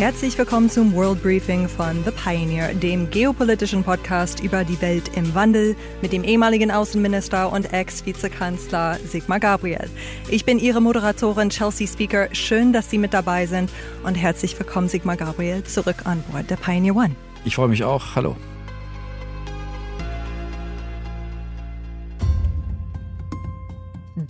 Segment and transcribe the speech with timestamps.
[0.00, 5.34] Herzlich willkommen zum World Briefing von The Pioneer, dem geopolitischen Podcast über die Welt im
[5.34, 9.90] Wandel mit dem ehemaligen Außenminister und Ex-Vizekanzler Sigmar Gabriel.
[10.30, 12.34] Ich bin Ihre Moderatorin Chelsea Speaker.
[12.34, 13.70] Schön, dass Sie mit dabei sind
[14.02, 17.14] und herzlich willkommen Sigmar Gabriel zurück an Bord der Pioneer One.
[17.44, 18.16] Ich freue mich auch.
[18.16, 18.36] Hallo.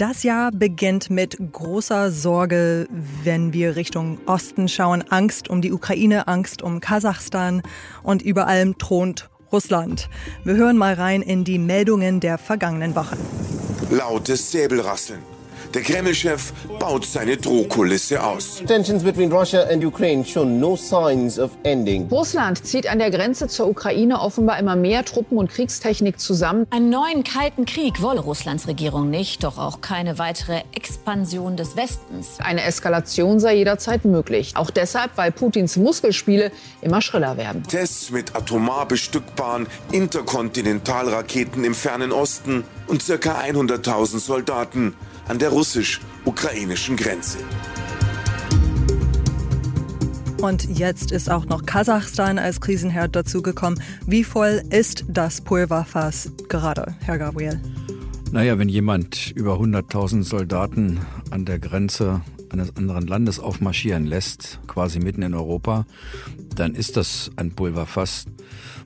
[0.01, 2.89] Das Jahr beginnt mit großer Sorge,
[3.23, 5.05] wenn wir Richtung Osten schauen.
[5.11, 7.61] Angst um die Ukraine, Angst um Kasachstan
[8.03, 10.09] und über allem thront Russland.
[10.43, 13.19] Wir hören mal rein in die Meldungen der vergangenen Wochen.
[13.91, 15.21] Lautes Säbelrasseln.
[15.75, 18.63] Der Kreml-Chef baut seine Drohkulisse aus.
[18.67, 22.09] Tensions between Russia and Ukraine show no signs of ending.
[22.11, 26.67] Russland zieht an der Grenze zur Ukraine offenbar immer mehr Truppen und Kriegstechnik zusammen.
[26.71, 32.39] Einen neuen kalten Krieg wolle Russlands Regierung nicht, doch auch keine weitere Expansion des Westens.
[32.41, 34.53] Eine Eskalation sei jederzeit möglich.
[34.57, 36.51] Auch deshalb, weil Putins Muskelspiele
[36.83, 37.63] immer schriller werden.
[37.65, 43.41] Tests mit atomar bestückbaren Interkontinentalraketen im fernen Osten und ca.
[43.41, 44.95] 100.000 Soldaten
[45.31, 47.39] an der russisch-ukrainischen Grenze.
[50.43, 53.81] Und jetzt ist auch noch Kasachstan als Krisenherd dazugekommen.
[54.07, 57.61] Wie voll ist das Pulverfass gerade, Herr Gabriel?
[58.33, 60.99] Naja, wenn jemand über 100.000 Soldaten
[61.31, 65.87] an der Grenze eines anderen Landes aufmarschieren lässt, quasi mitten in Europa,
[66.57, 68.25] dann ist das ein Pulverfass,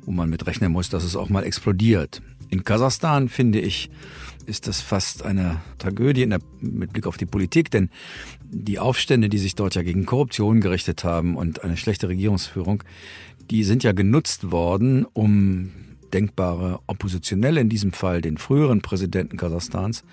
[0.05, 2.21] wo man mit rechnen muss, dass es auch mal explodiert.
[2.51, 3.89] In Kasachstan finde ich,
[4.47, 7.91] ist das fast eine Tragödie der, mit Blick auf die Politik, denn
[8.43, 12.83] die Aufstände, die sich dort ja gegen Korruption gerichtet haben und eine schlechte Regierungsführung,
[13.51, 15.73] die sind ja genutzt worden, um
[16.15, 20.05] denkbare Oppositionelle, in diesem Fall den früheren Präsidenten Kasachstans,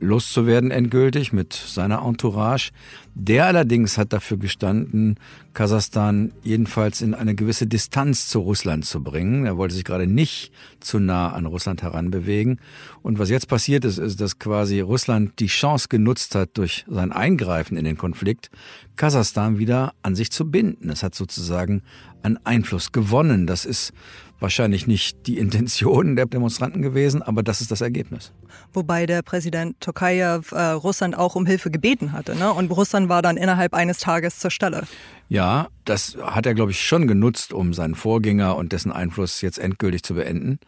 [0.00, 2.72] loszuwerden endgültig mit seiner Entourage.
[3.14, 5.16] Der allerdings hat dafür gestanden,
[5.52, 9.46] Kasachstan jedenfalls in eine gewisse Distanz zu Russland zu bringen.
[9.46, 12.58] Er wollte sich gerade nicht zu nah an Russland heranbewegen.
[13.02, 17.12] Und was jetzt passiert ist, ist, dass quasi Russland die Chance genutzt hat, durch sein
[17.12, 18.50] Eingreifen in den Konflikt
[18.96, 20.90] Kasachstan wieder an sich zu binden.
[20.90, 21.82] Es hat sozusagen
[22.22, 23.46] an Einfluss gewonnen.
[23.46, 23.92] Das ist
[24.40, 28.32] wahrscheinlich nicht die Intention der Demonstranten gewesen, aber das ist das Ergebnis.
[28.72, 32.34] Wobei der Präsident Tokayev äh, Russland auch um Hilfe gebeten hatte.
[32.36, 32.52] Ne?
[32.52, 34.84] Und Russland war dann innerhalb eines Tages zur Stelle.
[35.28, 39.58] Ja, das hat er, glaube ich, schon genutzt, um seinen Vorgänger und dessen Einfluss jetzt
[39.58, 40.58] endgültig zu beenden.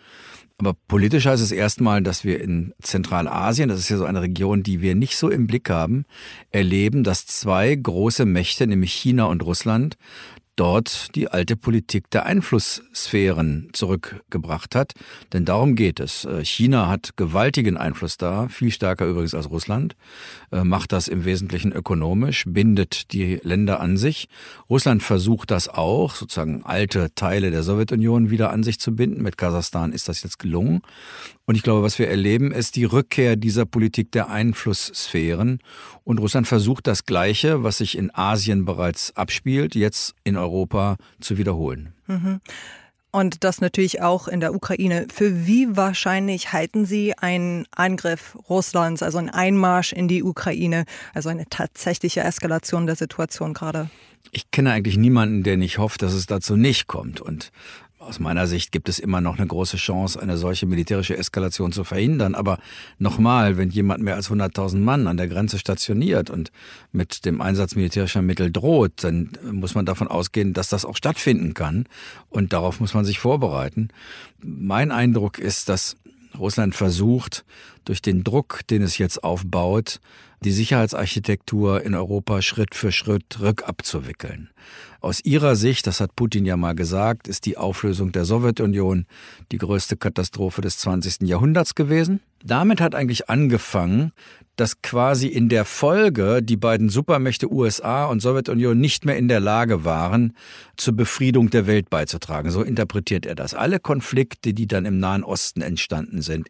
[0.58, 4.62] Aber politisch heißt es erstmal, dass wir in Zentralasien, das ist ja so eine Region,
[4.62, 6.06] die wir nicht so im Blick haben,
[6.50, 9.98] erleben, dass zwei große Mächte, nämlich China und Russland,
[10.56, 14.92] dort die alte Politik der Einflusssphären zurückgebracht hat.
[15.32, 16.24] Denn darum geht es.
[16.24, 19.94] Äh, China hat gewaltigen Einfluss da, viel stärker übrigens als Russland,
[20.50, 24.28] äh, macht das im Wesentlichen ökonomisch, bindet die Länder an sich.
[24.68, 29.22] Russland versucht das auch, sozusagen alte Teile der Sowjetunion wieder an sich zu binden.
[29.22, 30.82] Mit Kasachstan ist das jetzt gelungen.
[31.46, 35.60] Und ich glaube, was wir erleben, ist die Rückkehr dieser Politik der Einflusssphären.
[36.02, 41.38] Und Russland versucht das Gleiche, was sich in Asien bereits abspielt, jetzt in Europa zu
[41.38, 41.92] wiederholen.
[42.08, 42.40] Mhm.
[43.12, 45.06] Und das natürlich auch in der Ukraine.
[45.10, 50.84] Für wie wahrscheinlich halten Sie einen Angriff Russlands, also einen Einmarsch in die Ukraine,
[51.14, 53.88] also eine tatsächliche Eskalation der Situation gerade?
[54.32, 57.20] Ich kenne eigentlich niemanden, der nicht hofft, dass es dazu nicht kommt.
[57.20, 57.52] Und
[58.06, 61.84] aus meiner Sicht gibt es immer noch eine große Chance, eine solche militärische Eskalation zu
[61.84, 62.34] verhindern.
[62.34, 62.58] Aber
[62.98, 66.52] nochmal, wenn jemand mehr als 100.000 Mann an der Grenze stationiert und
[66.92, 71.54] mit dem Einsatz militärischer Mittel droht, dann muss man davon ausgehen, dass das auch stattfinden
[71.54, 71.86] kann.
[72.30, 73.88] Und darauf muss man sich vorbereiten.
[74.40, 75.96] Mein Eindruck ist, dass
[76.38, 77.44] Russland versucht,
[77.84, 80.00] durch den Druck, den es jetzt aufbaut,
[80.44, 84.50] die Sicherheitsarchitektur in Europa Schritt für Schritt rückabzuwickeln.
[85.00, 89.06] Aus ihrer Sicht, das hat Putin ja mal gesagt, ist die Auflösung der Sowjetunion
[89.52, 91.28] die größte Katastrophe des 20.
[91.28, 92.20] Jahrhunderts gewesen.
[92.44, 94.12] Damit hat eigentlich angefangen,
[94.56, 99.40] dass quasi in der Folge die beiden Supermächte USA und Sowjetunion nicht mehr in der
[99.40, 100.34] Lage waren,
[100.76, 102.50] zur Befriedung der Welt beizutragen.
[102.50, 103.54] So interpretiert er das.
[103.54, 106.48] Alle Konflikte, die dann im Nahen Osten entstanden sind,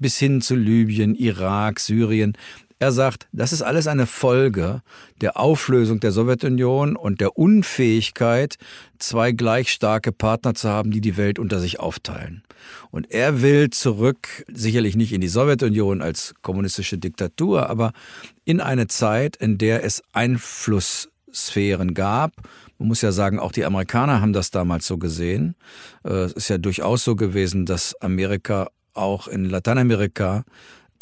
[0.00, 2.36] bis hin zu Libyen, Irak, Syrien,
[2.84, 4.82] er sagt, das ist alles eine Folge
[5.22, 8.56] der Auflösung der Sowjetunion und der Unfähigkeit,
[8.98, 12.42] zwei gleich starke Partner zu haben, die die Welt unter sich aufteilen.
[12.90, 17.92] Und er will zurück, sicherlich nicht in die Sowjetunion als kommunistische Diktatur, aber
[18.44, 22.32] in eine Zeit, in der es Einflusssphären gab.
[22.76, 25.54] Man muss ja sagen, auch die Amerikaner haben das damals so gesehen.
[26.04, 30.44] Äh, es ist ja durchaus so gewesen, dass Amerika auch in Lateinamerika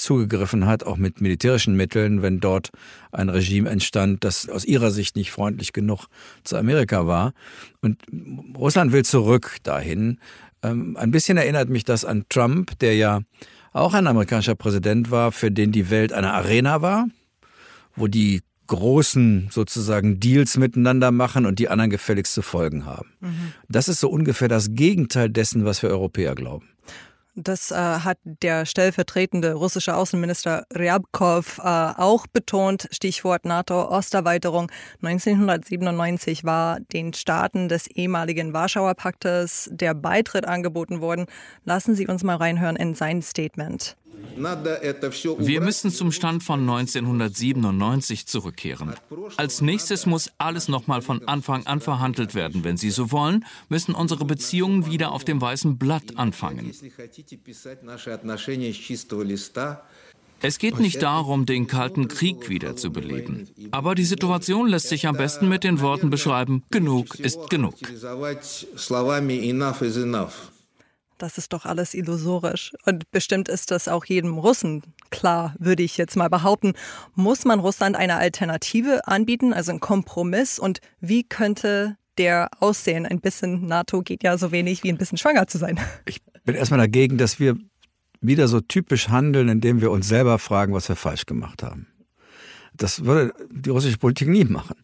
[0.03, 2.71] zugegriffen hat, auch mit militärischen Mitteln, wenn dort
[3.11, 6.07] ein Regime entstand, das aus ihrer Sicht nicht freundlich genug
[6.45, 7.33] zu Amerika war.
[7.81, 8.03] Und
[8.57, 10.19] Russland will zurück dahin.
[10.63, 13.21] Ähm, ein bisschen erinnert mich das an Trump, der ja
[13.73, 17.07] auch ein amerikanischer Präsident war, für den die Welt eine Arena war,
[17.97, 23.13] wo die großen sozusagen Deals miteinander machen und die anderen gefälligst zu folgen haben.
[23.21, 23.53] Mhm.
[23.69, 26.72] Das ist so ungefähr das Gegenteil dessen, was wir Europäer glauben.
[27.35, 32.89] Das äh, hat der stellvertretende russische Außenminister Ryabkov äh, auch betont.
[32.91, 34.71] Stichwort NATO-Osterweiterung.
[35.03, 41.25] 1997 war den Staaten des ehemaligen Warschauer Paktes der Beitritt angeboten worden.
[41.65, 43.97] Lassen Sie uns mal reinhören in sein Statement.
[44.37, 48.95] Wir müssen zum Stand von 1997 zurückkehren.
[49.37, 52.65] Als nächstes muss alles nochmal von Anfang an verhandelt werden.
[52.65, 56.73] Wenn Sie so wollen, müssen unsere Beziehungen wieder auf dem weißen Blatt anfangen.
[60.45, 63.49] Es geht nicht darum, den Kalten Krieg wieder zu beleben.
[63.71, 67.75] Aber die Situation lässt sich am besten mit den Worten beschreiben, genug ist genug.
[71.23, 72.73] Das ist doch alles illusorisch.
[72.85, 76.73] Und bestimmt ist das auch jedem Russen klar, würde ich jetzt mal behaupten.
[77.15, 80.59] Muss man Russland eine Alternative anbieten, also einen Kompromiss?
[80.59, 83.07] Und wie könnte der aussehen?
[83.07, 85.79] Ein bisschen NATO geht ja so wenig wie ein bisschen schwanger zu sein.
[86.07, 87.57] Ich bin erstmal dagegen, dass wir
[88.21, 91.87] wieder so typisch handeln, indem wir uns selber fragen, was wir falsch gemacht haben.
[92.75, 94.77] Das würde die russische Politik nie machen.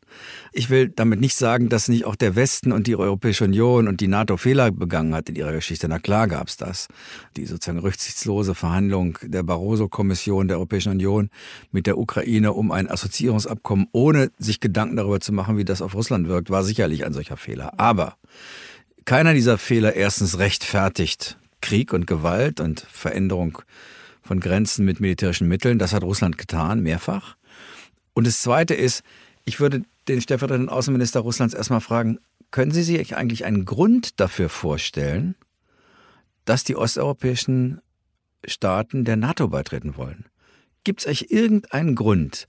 [0.53, 4.01] Ich will damit nicht sagen, dass nicht auch der Westen und die Europäische Union und
[4.01, 5.89] die NATO Fehler begangen hat in ihrer Geschichte.
[5.89, 6.89] Na klar gab's das.
[7.37, 11.31] Die sozusagen rücksichtslose Verhandlung der Barroso-Kommission der Europäischen Union
[11.73, 15.95] mit der Ukraine um ein Assoziierungsabkommen, ohne sich Gedanken darüber zu machen, wie das auf
[15.95, 17.79] Russland wirkt, war sicherlich ein solcher Fehler.
[17.81, 18.17] Aber
[19.07, 23.63] keiner dieser Fehler erstens rechtfertigt Krieg und Gewalt und Veränderung
[24.23, 25.79] von Grenzen mit militärischen Mitteln.
[25.79, 27.38] Das hat Russland getan, mehrfach.
[28.19, 29.05] Und das Zweite ist,
[29.45, 32.19] ich würde den stellvertretenden Außenminister Russlands erstmal fragen,
[32.51, 35.37] können Sie sich eigentlich einen Grund dafür vorstellen,
[36.45, 37.81] dass die osteuropäischen
[38.45, 40.25] Staaten der NATO beitreten wollen?
[40.83, 42.49] Gibt es eigentlich irgendeinen Grund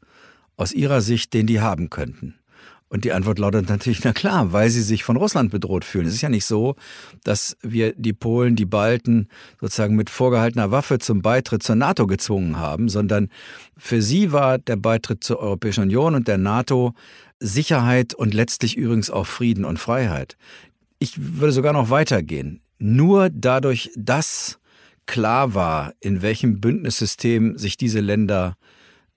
[0.58, 2.39] aus Ihrer Sicht, den die haben könnten?
[2.90, 6.08] Und die Antwort lautet natürlich, na klar, weil sie sich von Russland bedroht fühlen.
[6.08, 6.76] Es ist ja nicht so,
[7.24, 9.30] dass wir die Polen, die Balten
[9.62, 13.30] sozusagen mit vorgehaltener Waffe zum Beitritt zur NATO gezwungen haben, sondern
[13.78, 16.94] für sie war der Beitritt zur Europäischen Union und der NATO
[17.40, 20.36] Sicherheit und letztlich übrigens auch Frieden und Freiheit.
[20.98, 22.62] Ich würde sogar noch weitergehen.
[22.80, 24.60] Nur dadurch, dass
[25.06, 28.58] klar war, in welchem Bündnissystem sich diese Länder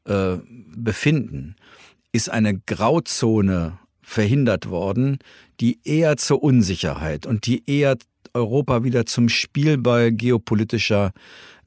[0.05, 0.37] äh,
[0.77, 1.57] befinden,
[2.13, 5.19] ist eine Grauzone verhindert worden,
[5.61, 7.97] die eher zur Unsicherheit und die eher
[8.35, 11.13] Europa wieder zum Spielball geopolitischer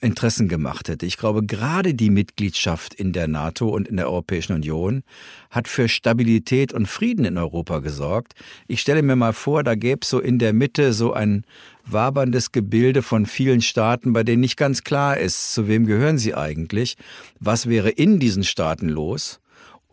[0.02, 1.06] Interessen gemacht hätte.
[1.06, 5.04] Ich glaube, gerade die Mitgliedschaft in der NATO und in der Europäischen Union
[5.50, 8.34] hat für Stabilität und Frieden in Europa gesorgt.
[8.68, 11.46] Ich stelle mir mal vor, da gäbe es so in der Mitte so ein
[11.86, 16.36] waberndes Gebilde von vielen Staaten, bei denen nicht ganz klar ist, zu wem gehören sie
[16.36, 16.96] eigentlich,
[17.40, 19.40] was wäre in diesen Staaten los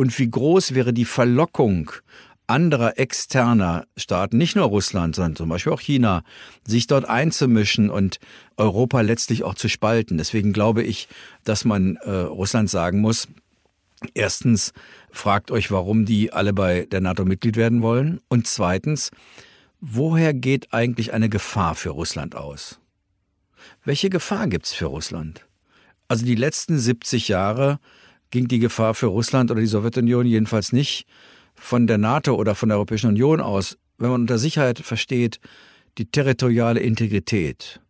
[0.03, 1.93] und wie groß wäre die Verlockung
[2.49, 6.25] anderer externer Staaten, nicht nur Russland, sondern zum Beispiel auch China,
[6.67, 8.19] sich dort einzumischen und
[8.57, 10.19] Europa letztlich auch zu spalten.
[10.19, 11.07] Deswegen glaube ich,
[11.45, 13.29] dass man äh, Russland sagen muss,
[14.13, 14.73] erstens,
[15.13, 18.21] fragt euch, warum die alle bei der NATO Mitglied werden wollen.
[18.29, 19.13] Und zweitens,
[19.81, 22.81] woher geht eigentlich eine Gefahr für Russland aus?
[23.85, 25.47] Welche Gefahr gibt's für Russland?
[26.09, 27.79] Also die letzten 70 Jahre
[28.33, 31.07] ging die Gefahr für Russland oder die Sowjetunion jedenfalls nicht
[31.55, 35.39] von der NATO oder von der Europäischen Union aus, wenn man unter Sicherheit versteht,
[35.99, 37.81] die territoriale Integrität,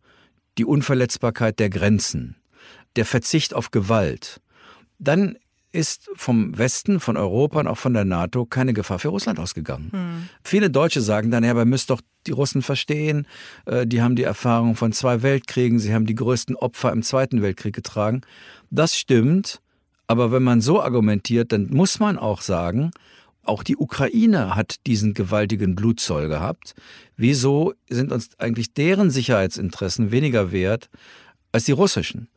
[0.59, 2.35] die Unverletzbarkeit der Grenzen,
[2.95, 4.41] der Verzicht auf Gewalt,
[4.99, 5.37] dann
[5.71, 9.89] ist vom Westen, von Europa und auch von der NATO keine Gefahr für Russland ausgegangen.
[9.91, 10.29] Hm.
[10.43, 13.25] Viele Deutsche sagen dann, ja, aber müsst doch die Russen verstehen,
[13.65, 17.41] äh, die haben die Erfahrung von zwei Weltkriegen, sie haben die größten Opfer im Zweiten
[17.41, 18.21] Weltkrieg getragen.
[18.69, 19.61] Das stimmt,
[20.07, 22.91] aber wenn man so argumentiert, dann muss man auch sagen,
[23.43, 26.75] auch die Ukraine hat diesen gewaltigen Blutzoll gehabt.
[27.17, 30.89] Wieso sind uns eigentlich deren Sicherheitsinteressen weniger wert
[31.51, 32.29] als die russischen?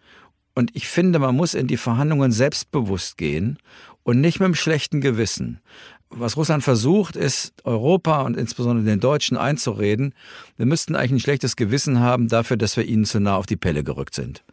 [0.54, 3.58] Und ich finde, man muss in die Verhandlungen selbstbewusst gehen
[4.02, 5.60] und nicht mit einem schlechten Gewissen.
[6.08, 10.14] Was Russland versucht, ist Europa und insbesondere den Deutschen einzureden,
[10.56, 13.56] wir müssten eigentlich ein schlechtes Gewissen haben dafür, dass wir ihnen zu nah auf die
[13.56, 14.44] Pelle gerückt sind.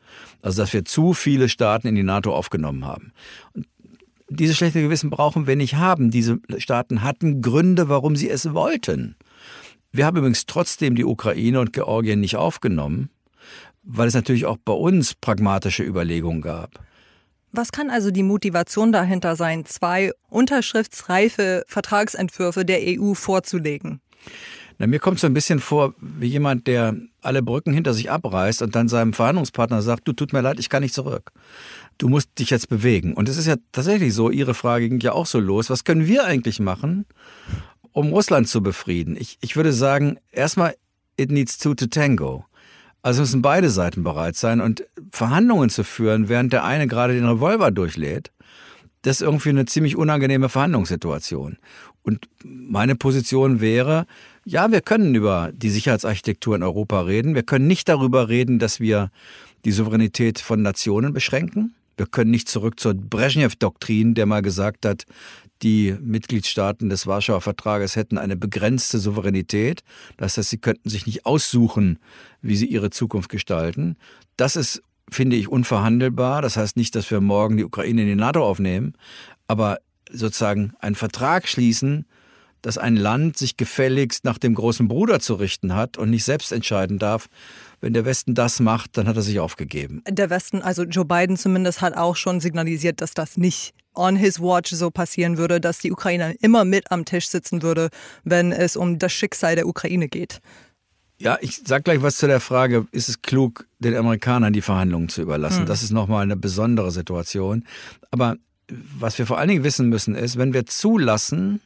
[0.42, 3.14] Also dass wir zu viele Staaten in die NATO aufgenommen haben.
[3.54, 3.68] Und
[4.30, 6.12] dieses schlechte Gewissen brauchen wir nicht haben.
[6.12, 9.16] Diese Staaten hatten Gründe, warum sie es wollten.
[9.92, 13.10] Wir haben übrigens trotzdem die Ukraine und Georgien nicht aufgenommen,
[13.84, 16.84] weil es natürlich auch bei uns pragmatische Überlegungen gab.
[17.52, 24.02] Was kann also die Motivation dahinter sein, zwei unterschriftsreife Vertragsentwürfe der EU vorzulegen?
[24.78, 28.62] Na, mir kommt so ein bisschen vor wie jemand, der alle Brücken hinter sich abreißt
[28.62, 31.32] und dann seinem Verhandlungspartner sagt, du tut mir leid, ich kann nicht zurück.
[31.98, 33.14] Du musst dich jetzt bewegen.
[33.14, 35.70] Und es ist ja tatsächlich so, Ihre Frage ging ja auch so los.
[35.70, 37.06] Was können wir eigentlich machen,
[37.92, 39.16] um Russland zu befrieden?
[39.18, 40.76] Ich, ich würde sagen, erstmal,
[41.18, 42.46] it needs two to tango.
[43.04, 47.28] Also müssen beide Seiten bereit sein und Verhandlungen zu führen, während der eine gerade den
[47.28, 48.32] Revolver durchlädt.
[49.02, 51.58] Das ist irgendwie eine ziemlich unangenehme Verhandlungssituation.
[52.04, 54.08] Und meine Position wäre,
[54.46, 57.36] ja, wir können über die Sicherheitsarchitektur in Europa reden.
[57.36, 59.10] Wir können nicht darüber reden, dass wir
[59.66, 61.74] die Souveränität von Nationen beschränken.
[61.96, 65.06] Wir können nicht zurück zur Brezhnev-Doktrin, der mal gesagt hat,
[65.62, 69.82] die Mitgliedstaaten des Warschauer Vertrages hätten eine begrenzte Souveränität.
[70.18, 72.00] Das heißt, sie könnten sich nicht aussuchen,
[72.42, 73.96] wie sie ihre Zukunft gestalten.
[74.36, 76.42] Das ist, finde ich, unverhandelbar.
[76.42, 78.94] Das heißt nicht, dass wir morgen die Ukraine in die NATO aufnehmen,
[79.48, 79.78] aber
[80.12, 82.06] sozusagen einen Vertrag schließen,
[82.64, 86.52] dass ein Land sich gefälligst nach dem großen Bruder zu richten hat und nicht selbst
[86.52, 87.28] entscheiden darf.
[87.82, 90.02] Wenn der Westen das macht, dann hat er sich aufgegeben.
[90.10, 94.40] Der Westen, also Joe Biden zumindest, hat auch schon signalisiert, dass das nicht on his
[94.40, 97.90] watch so passieren würde, dass die Ukraine immer mit am Tisch sitzen würde,
[98.24, 100.40] wenn es um das Schicksal der Ukraine geht.
[101.20, 105.10] Ja, ich sag gleich was zu der Frage, ist es klug, den Amerikanern die Verhandlungen
[105.10, 105.60] zu überlassen?
[105.60, 105.66] Hm.
[105.68, 107.66] Das ist nochmal eine besondere Situation.
[108.10, 108.38] Aber
[108.70, 111.62] was wir vor allen Dingen wissen müssen, ist, wenn wir zulassen,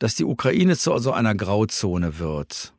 [0.00, 2.72] dass die Ukraine zu so einer Grauzone wird.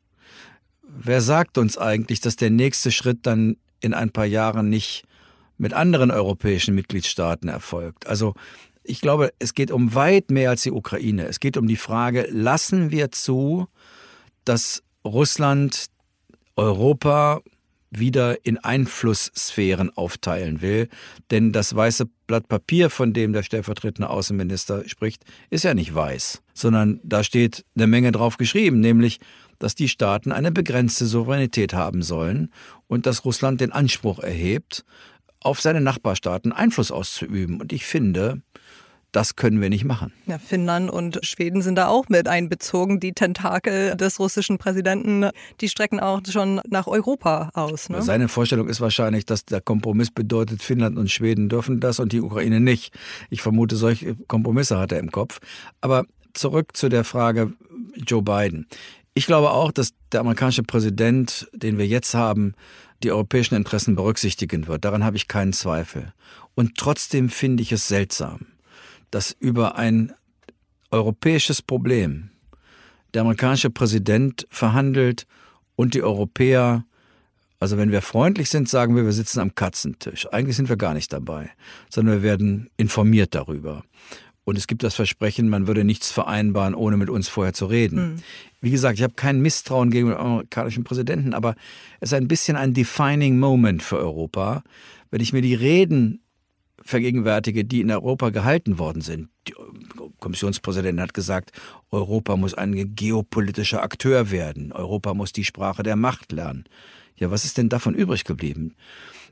[0.82, 5.04] Wer sagt uns eigentlich, dass der nächste Schritt dann in ein paar Jahren nicht
[5.56, 8.06] mit anderen europäischen Mitgliedstaaten erfolgt?
[8.06, 8.34] Also
[8.82, 11.26] ich glaube, es geht um weit mehr als die Ukraine.
[11.26, 13.68] Es geht um die Frage, lassen wir zu,
[14.44, 15.86] dass Russland
[16.56, 17.40] Europa
[17.92, 20.88] wieder in Einflusssphären aufteilen will.
[21.30, 26.42] Denn das weiße Blatt Papier, von dem der stellvertretende Außenminister spricht, ist ja nicht weiß,
[26.54, 29.20] sondern da steht eine Menge drauf geschrieben, nämlich,
[29.58, 32.50] dass die Staaten eine begrenzte Souveränität haben sollen
[32.88, 34.84] und dass Russland den Anspruch erhebt,
[35.40, 37.60] auf seine Nachbarstaaten Einfluss auszuüben.
[37.60, 38.42] Und ich finde,
[39.12, 40.12] das können wir nicht machen.
[40.26, 42.98] Ja, Finnland und Schweden sind da auch mit einbezogen.
[42.98, 45.28] Die Tentakel des russischen Präsidenten,
[45.60, 47.90] die strecken auch schon nach Europa aus.
[47.90, 48.02] Ne?
[48.02, 52.20] Seine Vorstellung ist wahrscheinlich, dass der Kompromiss bedeutet, Finnland und Schweden dürfen das und die
[52.20, 52.94] Ukraine nicht.
[53.30, 55.40] Ich vermute, solche Kompromisse hat er im Kopf.
[55.80, 57.52] Aber zurück zu der Frage
[57.94, 58.66] Joe Biden.
[59.14, 62.54] Ich glaube auch, dass der amerikanische Präsident, den wir jetzt haben,
[63.02, 64.84] die europäischen Interessen berücksichtigen wird.
[64.84, 66.12] Daran habe ich keinen Zweifel.
[66.54, 68.46] Und trotzdem finde ich es seltsam,
[69.12, 70.12] dass über ein
[70.90, 72.30] europäisches Problem
[73.14, 75.26] der amerikanische Präsident verhandelt
[75.76, 76.84] und die Europäer,
[77.60, 80.26] also wenn wir freundlich sind, sagen wir, wir sitzen am Katzentisch.
[80.32, 81.50] Eigentlich sind wir gar nicht dabei,
[81.90, 83.84] sondern wir werden informiert darüber.
[84.44, 88.14] Und es gibt das Versprechen, man würde nichts vereinbaren, ohne mit uns vorher zu reden.
[88.14, 88.22] Mhm.
[88.60, 91.54] Wie gesagt, ich habe kein Misstrauen gegen den amerikanischen Präsidenten, aber
[92.00, 94.64] es ist ein bisschen ein defining Moment für Europa.
[95.10, 96.21] Wenn ich mir die Reden
[96.84, 99.28] vergegenwärtige, die in Europa gehalten worden sind.
[99.48, 99.54] Die
[100.20, 101.52] Kommissionspräsidentin hat gesagt,
[101.90, 104.72] Europa muss ein geopolitischer Akteur werden.
[104.72, 106.64] Europa muss die Sprache der Macht lernen.
[107.16, 108.74] Ja, was ist denn davon übrig geblieben?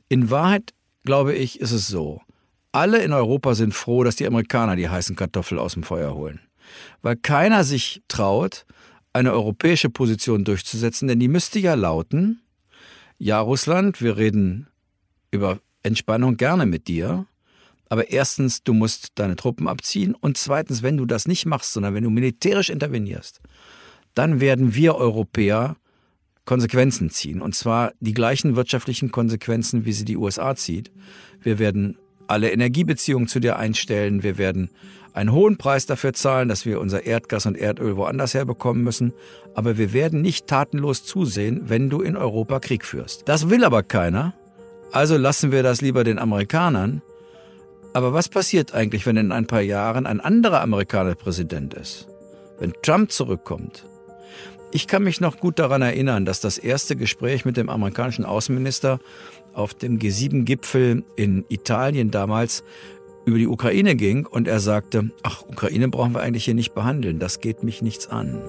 [0.09, 2.21] In Wahrheit, glaube ich, ist es so.
[2.73, 6.41] Alle in Europa sind froh, dass die Amerikaner die heißen Kartoffeln aus dem Feuer holen.
[7.03, 8.65] Weil keiner sich traut,
[9.13, 12.43] eine europäische Position durchzusetzen, denn die müsste ja lauten,
[13.19, 14.69] ja Russland, wir reden
[15.31, 17.27] über Entspannung gerne mit dir,
[17.91, 21.93] aber erstens, du musst deine Truppen abziehen und zweitens, wenn du das nicht machst, sondern
[21.93, 23.41] wenn du militärisch intervenierst,
[24.15, 25.77] dann werden wir Europäer
[26.45, 27.43] Konsequenzen ziehen.
[27.43, 30.93] Und zwar die gleichen wirtschaftlichen Konsequenzen, wie sie die USA zieht.
[31.43, 34.23] Wir werden alle Energiebeziehungen zu dir einstellen.
[34.23, 34.71] Wir werden
[35.13, 39.13] einen hohen Preis dafür zahlen, dass wir unser Erdgas und Erdöl woanders herbekommen müssen.
[39.55, 43.29] Aber wir werden nicht tatenlos zusehen, wenn du in Europa Krieg führst.
[43.29, 44.35] Das will aber keiner.
[44.93, 47.03] Also lassen wir das lieber den Amerikanern
[47.93, 52.09] aber was passiert eigentlich, wenn in ein paar Jahren ein anderer Amerikaner Präsident ist?
[52.59, 53.87] Wenn Trump zurückkommt?
[54.73, 59.01] Ich kann mich noch gut daran erinnern, dass das erste Gespräch mit dem amerikanischen Außenminister
[59.53, 62.63] auf dem G7-Gipfel in Italien damals
[63.25, 67.19] über die Ukraine ging und er sagte, ach, Ukraine brauchen wir eigentlich hier nicht behandeln,
[67.19, 68.41] das geht mich nichts an.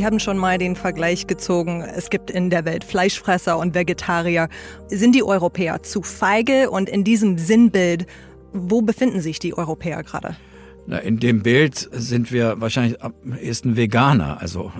[0.00, 4.48] Sie haben schon mal den Vergleich gezogen, es gibt in der Welt Fleischfresser und Vegetarier.
[4.88, 6.70] Sind die Europäer zu feige?
[6.70, 8.06] Und in diesem Sinnbild,
[8.54, 10.36] wo befinden sich die Europäer gerade?
[10.86, 14.40] Na, in dem Bild sind wir wahrscheinlich am ehesten Veganer.
[14.40, 14.72] Also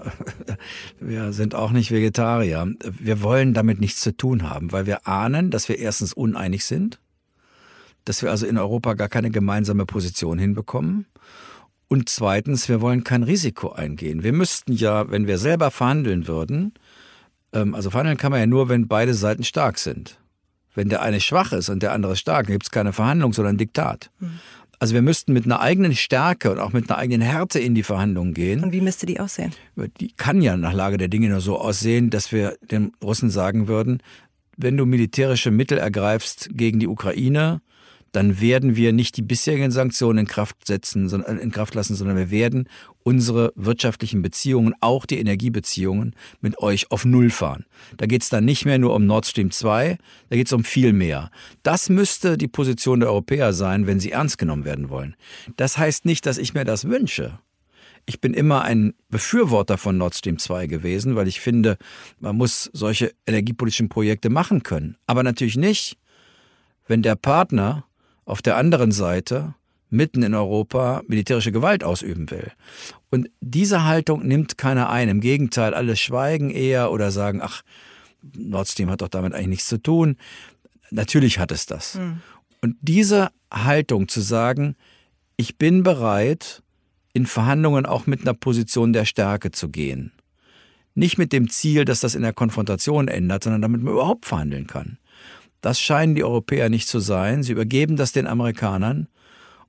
[1.01, 2.67] wir sind auch nicht Vegetarier.
[2.83, 6.99] Wir wollen damit nichts zu tun haben, weil wir ahnen, dass wir erstens uneinig sind,
[8.07, 11.05] dass wir also in Europa gar keine gemeinsame Position hinbekommen.
[11.93, 14.23] Und zweitens, wir wollen kein Risiko eingehen.
[14.23, 16.73] Wir müssten ja, wenn wir selber verhandeln würden,
[17.53, 20.17] ähm, also verhandeln kann man ja nur, wenn beide Seiten stark sind.
[20.73, 23.57] Wenn der eine schwach ist und der andere stark, dann gibt es keine Verhandlung, sondern
[23.57, 24.13] ein Diktat.
[24.21, 24.39] Mhm.
[24.79, 27.83] Also wir müssten mit einer eigenen Stärke und auch mit einer eigenen Härte in die
[27.83, 28.63] Verhandlungen gehen.
[28.63, 29.53] Und wie müsste die aussehen?
[29.99, 33.67] Die kann ja nach Lage der Dinge nur so aussehen, dass wir den Russen sagen
[33.67, 34.01] würden,
[34.57, 37.63] wenn du militärische Mittel ergreifst gegen die Ukraine,
[38.13, 42.17] dann werden wir nicht die bisherigen Sanktionen in Kraft setzen, sondern in Kraft lassen, sondern
[42.17, 42.69] wir werden
[43.03, 47.65] unsere wirtschaftlichen Beziehungen, auch die Energiebeziehungen mit euch auf Null fahren.
[47.97, 49.99] Da geht es dann nicht mehr nur um Nord Stream 2,
[50.29, 51.31] da geht es um viel mehr.
[51.63, 55.17] Das müsste die Position der Europäer sein, wenn sie ernst genommen werden wollen.
[55.57, 57.39] Das heißt nicht, dass ich mir das wünsche.
[58.07, 61.77] Ich bin immer ein Befürworter von Nord Stream 2 gewesen, weil ich finde,
[62.19, 64.97] man muss solche energiepolitischen Projekte machen können.
[65.07, 65.97] Aber natürlich nicht,
[66.87, 67.85] wenn der Partner
[68.31, 69.55] auf der anderen Seite
[69.91, 72.53] mitten in Europa militärische Gewalt ausüben will.
[73.11, 75.09] Und diese Haltung nimmt keiner ein.
[75.09, 77.63] Im Gegenteil, alle schweigen eher oder sagen, ach,
[78.23, 80.17] Nord Stream hat doch damit eigentlich nichts zu tun.
[80.91, 81.97] Natürlich hat es das.
[81.97, 82.21] Mhm.
[82.63, 84.77] Und diese Haltung zu sagen,
[85.37, 86.63] ich bin bereit,
[87.13, 90.13] in Verhandlungen auch mit einer Position der Stärke zu gehen.
[90.95, 94.67] Nicht mit dem Ziel, dass das in der Konfrontation ändert, sondern damit man überhaupt verhandeln
[94.67, 94.99] kann.
[95.61, 97.43] Das scheinen die Europäer nicht zu sein.
[97.43, 99.09] Sie übergeben das den Amerikanern.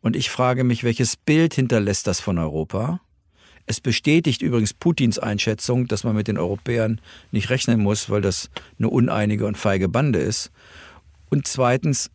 [0.02, 3.02] Und ich frage mich, welches Bild hinterlässt das von Europa?
[3.68, 7.00] Es bestätigt übrigens Putins Einschätzung, dass man mit den Europäern
[7.32, 10.52] nicht rechnen muss, weil das eine uneinige und feige Bande ist.
[11.30, 12.10] Und zweitens,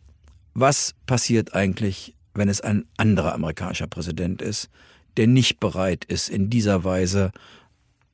[0.53, 4.69] was passiert eigentlich, wenn es ein anderer amerikanischer Präsident ist,
[5.15, 7.31] der nicht bereit ist, in dieser Weise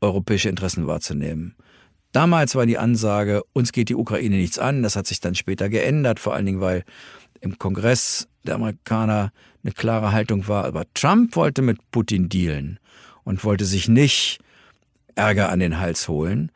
[0.01, 1.55] europäische Interessen wahrzunehmen?
[2.13, 4.83] Damals war die Ansage, uns geht die Ukraine nichts an.
[4.83, 6.85] Das hat sich dann später geändert, vor allen Dingen, weil
[7.41, 9.31] im Kongress der Amerikaner
[9.63, 10.65] eine klare Haltung war.
[10.65, 12.79] Aber Trump wollte mit Putin dealen
[13.23, 14.39] und wollte sich nicht
[15.15, 16.51] Ärger an den Hals holen.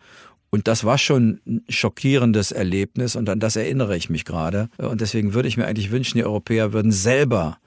[0.51, 4.69] Und das war schon ein schockierendes Erlebnis und an das erinnere ich mich gerade.
[4.77, 7.57] Und deswegen würde ich mir eigentlich wünschen, die Europäer würden selber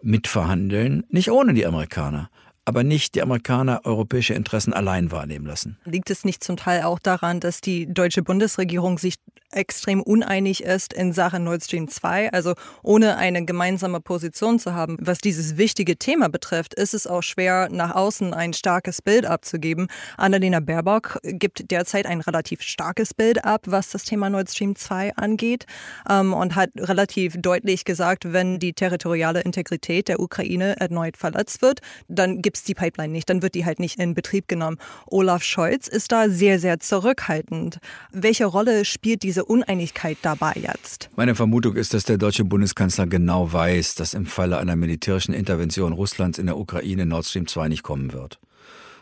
[0.00, 2.30] mitverhandeln, nicht ohne die Amerikaner
[2.64, 5.78] aber nicht die Amerikaner europäische Interessen allein wahrnehmen lassen.
[5.84, 9.16] Liegt es nicht zum Teil auch daran, dass die deutsche Bundesregierung sich
[9.52, 12.32] extrem uneinig ist in Sachen Nord Stream 2.
[12.32, 17.22] Also ohne eine gemeinsame Position zu haben, was dieses wichtige Thema betrifft, ist es auch
[17.22, 19.88] schwer, nach außen ein starkes Bild abzugeben.
[20.16, 25.16] Annalena Baerbock gibt derzeit ein relativ starkes Bild ab, was das Thema Nord Stream 2
[25.16, 25.66] angeht
[26.08, 31.80] ähm, und hat relativ deutlich gesagt, wenn die territoriale Integrität der Ukraine erneut verletzt wird,
[32.08, 34.78] dann gibt es die Pipeline nicht, dann wird die halt nicht in Betrieb genommen.
[35.06, 37.78] Olaf Scholz ist da sehr, sehr zurückhaltend.
[38.12, 41.08] Welche Rolle spielt diese diese Uneinigkeit dabei jetzt?
[41.16, 45.94] Meine Vermutung ist, dass der deutsche Bundeskanzler genau weiß, dass im Falle einer militärischen Intervention
[45.94, 48.38] Russlands in der Ukraine Nord Stream 2 nicht kommen wird.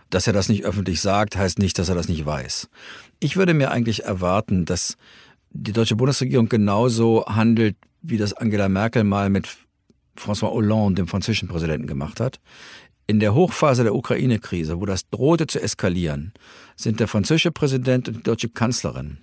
[0.09, 2.69] Dass er das nicht öffentlich sagt, heißt nicht, dass er das nicht weiß.
[3.19, 4.97] Ich würde mir eigentlich erwarten, dass
[5.51, 9.49] die deutsche Bundesregierung genauso handelt, wie das Angela Merkel mal mit
[10.17, 12.39] François Hollande, dem französischen Präsidenten, gemacht hat.
[13.07, 16.33] In der Hochphase der Ukraine-Krise, wo das drohte zu eskalieren,
[16.77, 19.19] sind der französische Präsident und die deutsche Kanzlerin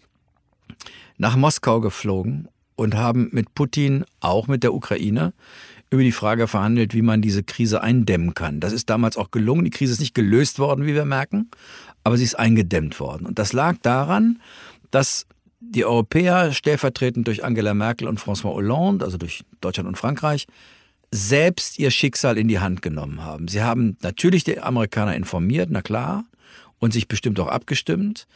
[1.17, 5.33] nach Moskau geflogen und haben mit Putin, auch mit der Ukraine,
[5.89, 8.59] über die Frage verhandelt, wie man diese Krise eindämmen kann.
[8.59, 9.65] Das ist damals auch gelungen.
[9.65, 11.49] Die Krise ist nicht gelöst worden, wie wir merken,
[12.03, 13.25] aber sie ist eingedämmt worden.
[13.25, 14.39] Und das lag daran,
[14.91, 15.25] dass
[15.59, 20.45] die Europäer, stellvertretend durch Angela Merkel und François Hollande, also durch Deutschland und Frankreich,
[21.11, 23.47] selbst ihr Schicksal in die Hand genommen haben.
[23.47, 26.25] Sie haben natürlich die Amerikaner informiert, na klar,
[26.79, 28.27] und sich bestimmt auch abgestimmt,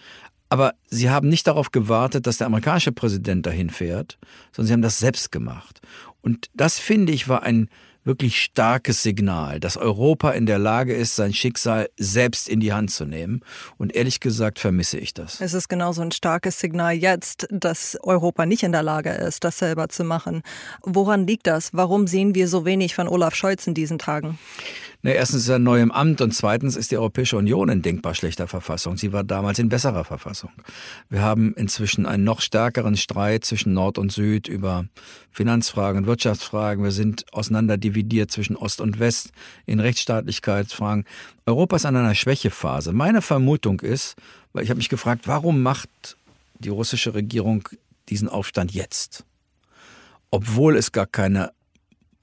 [0.49, 4.17] aber sie haben nicht darauf gewartet, dass der amerikanische Präsident dahin fährt,
[4.51, 5.79] sondern sie haben das selbst gemacht.
[6.21, 7.69] Und das finde ich war ein
[8.03, 12.91] wirklich starkes Signal, dass Europa in der Lage ist, sein Schicksal selbst in die Hand
[12.91, 13.41] zu nehmen.
[13.77, 15.39] Und ehrlich gesagt vermisse ich das.
[15.39, 19.59] Es ist genauso ein starkes Signal jetzt, dass Europa nicht in der Lage ist, das
[19.59, 20.41] selber zu machen.
[20.83, 21.73] Woran liegt das?
[21.73, 24.39] Warum sehen wir so wenig von Olaf Scholz in diesen Tagen?
[25.03, 28.13] Na, erstens ist er neu im Amt und zweitens ist die Europäische Union in denkbar
[28.13, 28.97] schlechter Verfassung.
[28.97, 30.51] Sie war damals in besserer Verfassung.
[31.09, 34.85] Wir haben inzwischen einen noch stärkeren Streit zwischen Nord und Süd über
[35.31, 36.83] Finanzfragen, Wirtschaftsfragen.
[36.83, 39.31] Wir sind auseinanderdividiert zwischen Ost und West
[39.65, 41.05] in Rechtsstaatlichkeitsfragen.
[41.47, 42.93] Europa ist an einer Schwächephase.
[42.93, 44.15] Meine Vermutung ist,
[44.53, 46.15] weil ich habe mich gefragt, warum macht
[46.59, 47.67] die russische Regierung
[48.09, 49.25] diesen Aufstand jetzt?
[50.29, 51.53] Obwohl es gar keine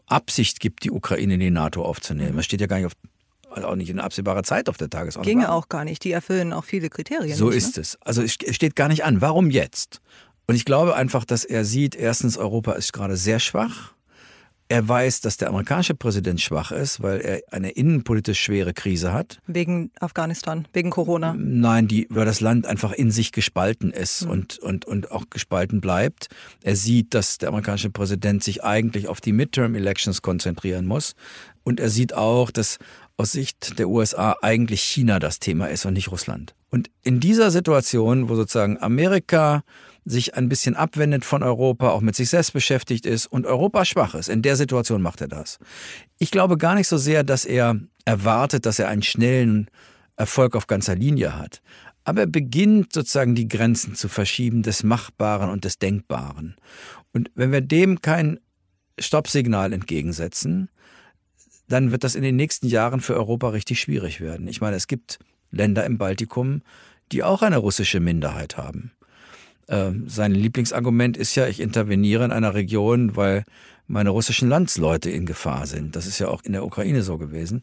[0.09, 2.37] Absicht gibt, die Ukraine in die NATO aufzunehmen.
[2.37, 2.93] Das steht ja gar nicht auf,
[3.51, 5.31] also auch nicht in absehbarer Zeit auf der Tagesordnung.
[5.31, 6.05] Ginge auch gar nicht.
[6.05, 7.37] Die erfüllen auch viele Kriterien.
[7.37, 7.83] So nicht, ist ne?
[7.83, 7.99] es.
[8.01, 9.21] Also es steht gar nicht an.
[9.21, 10.01] Warum jetzt?
[10.47, 13.93] Und ich glaube einfach, dass er sieht, erstens, Europa ist gerade sehr schwach.
[14.71, 19.41] Er weiß, dass der amerikanische Präsident schwach ist, weil er eine innenpolitisch schwere Krise hat.
[19.47, 21.35] Wegen Afghanistan, wegen Corona.
[21.39, 24.31] Nein, die, weil das Land einfach in sich gespalten ist mhm.
[24.31, 26.29] und, und, und auch gespalten bleibt.
[26.63, 31.15] Er sieht, dass der amerikanische Präsident sich eigentlich auf die Midterm-Elections konzentrieren muss.
[31.65, 32.79] Und er sieht auch, dass
[33.17, 36.55] aus Sicht der USA eigentlich China das Thema ist und nicht Russland.
[36.71, 39.65] Und in dieser Situation, wo sozusagen Amerika
[40.11, 44.15] sich ein bisschen abwendet von Europa, auch mit sich selbst beschäftigt ist und Europa schwach
[44.15, 44.29] ist.
[44.29, 45.59] In der Situation macht er das.
[46.19, 49.69] Ich glaube gar nicht so sehr, dass er erwartet, dass er einen schnellen
[50.17, 51.63] Erfolg auf ganzer Linie hat.
[52.05, 56.57] Aber er beginnt sozusagen die Grenzen zu verschieben des Machbaren und des Denkbaren.
[57.13, 58.41] Und wenn wir dem kein
[58.99, 60.71] Stoppsignal entgegensetzen,
[61.69, 64.49] dann wird das in den nächsten Jahren für Europa richtig schwierig werden.
[64.49, 65.19] Ich meine, es gibt
[65.51, 66.63] Länder im Baltikum,
[67.13, 68.93] die auch eine russische Minderheit haben.
[69.69, 73.45] Ähm, sein Lieblingsargument ist ja, ich interveniere in einer Region, weil
[73.87, 75.97] meine russischen Landsleute in Gefahr sind.
[75.97, 77.63] Das ist ja auch in der Ukraine so gewesen.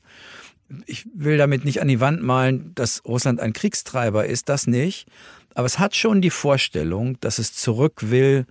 [0.87, 5.07] Ich will damit nicht an die Wand malen, dass Russland ein Kriegstreiber ist, das nicht.
[5.53, 8.45] Aber es hat schon die Vorstellung, dass es zurück will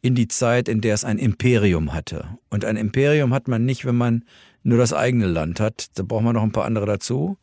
[0.00, 2.26] in die Zeit, in der es ein Imperium hatte.
[2.50, 4.24] Und ein Imperium hat man nicht, wenn man
[4.62, 5.86] nur das eigene Land hat.
[5.94, 7.36] Da braucht man noch ein paar andere dazu.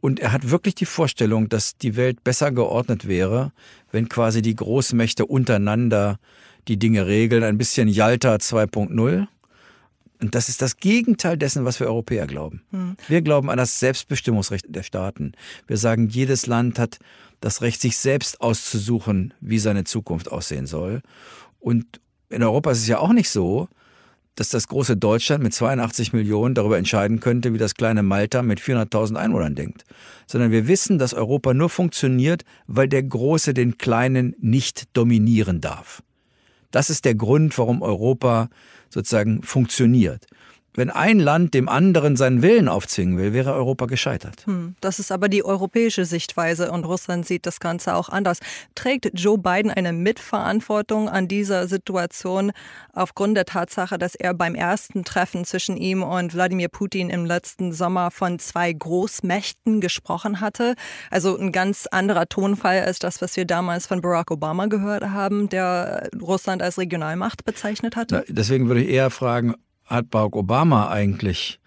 [0.00, 3.52] Und er hat wirklich die Vorstellung, dass die Welt besser geordnet wäre,
[3.90, 6.18] wenn quasi die Großmächte untereinander
[6.68, 7.42] die Dinge regeln.
[7.42, 9.26] Ein bisschen Yalta 2.0.
[10.20, 12.62] Und das ist das Gegenteil dessen, was wir Europäer glauben.
[12.70, 12.96] Hm.
[13.08, 15.32] Wir glauben an das Selbstbestimmungsrecht der Staaten.
[15.66, 16.98] Wir sagen, jedes Land hat
[17.40, 21.02] das Recht, sich selbst auszusuchen, wie seine Zukunft aussehen soll.
[21.60, 23.68] Und in Europa ist es ja auch nicht so,
[24.36, 28.60] dass das große Deutschland mit 82 Millionen darüber entscheiden könnte, wie das kleine Malta mit
[28.60, 29.84] 400.000 Einwohnern denkt.
[30.26, 36.02] Sondern wir wissen, dass Europa nur funktioniert, weil der Große den Kleinen nicht dominieren darf.
[36.70, 38.48] Das ist der Grund, warum Europa
[38.90, 40.26] sozusagen funktioniert.
[40.76, 44.44] Wenn ein Land dem anderen seinen Willen aufzwingen will, wäre Europa gescheitert.
[44.44, 48.40] Hm, das ist aber die europäische Sichtweise und Russland sieht das Ganze auch anders.
[48.74, 52.52] Trägt Joe Biden eine Mitverantwortung an dieser Situation
[52.92, 57.72] aufgrund der Tatsache, dass er beim ersten Treffen zwischen ihm und Wladimir Putin im letzten
[57.72, 60.74] Sommer von zwei Großmächten gesprochen hatte?
[61.10, 65.48] Also ein ganz anderer Tonfall als das, was wir damals von Barack Obama gehört haben,
[65.48, 68.24] der Russland als Regionalmacht bezeichnet hatte?
[68.28, 69.54] deswegen würde ich eher fragen,
[69.86, 71.58] hat Barack Obama eigentlich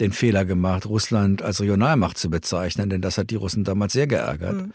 [0.00, 4.06] den Fehler gemacht, Russland als Regionalmacht zu bezeichnen, denn das hat die Russen damals sehr
[4.06, 4.54] geärgert.
[4.54, 4.72] Mhm.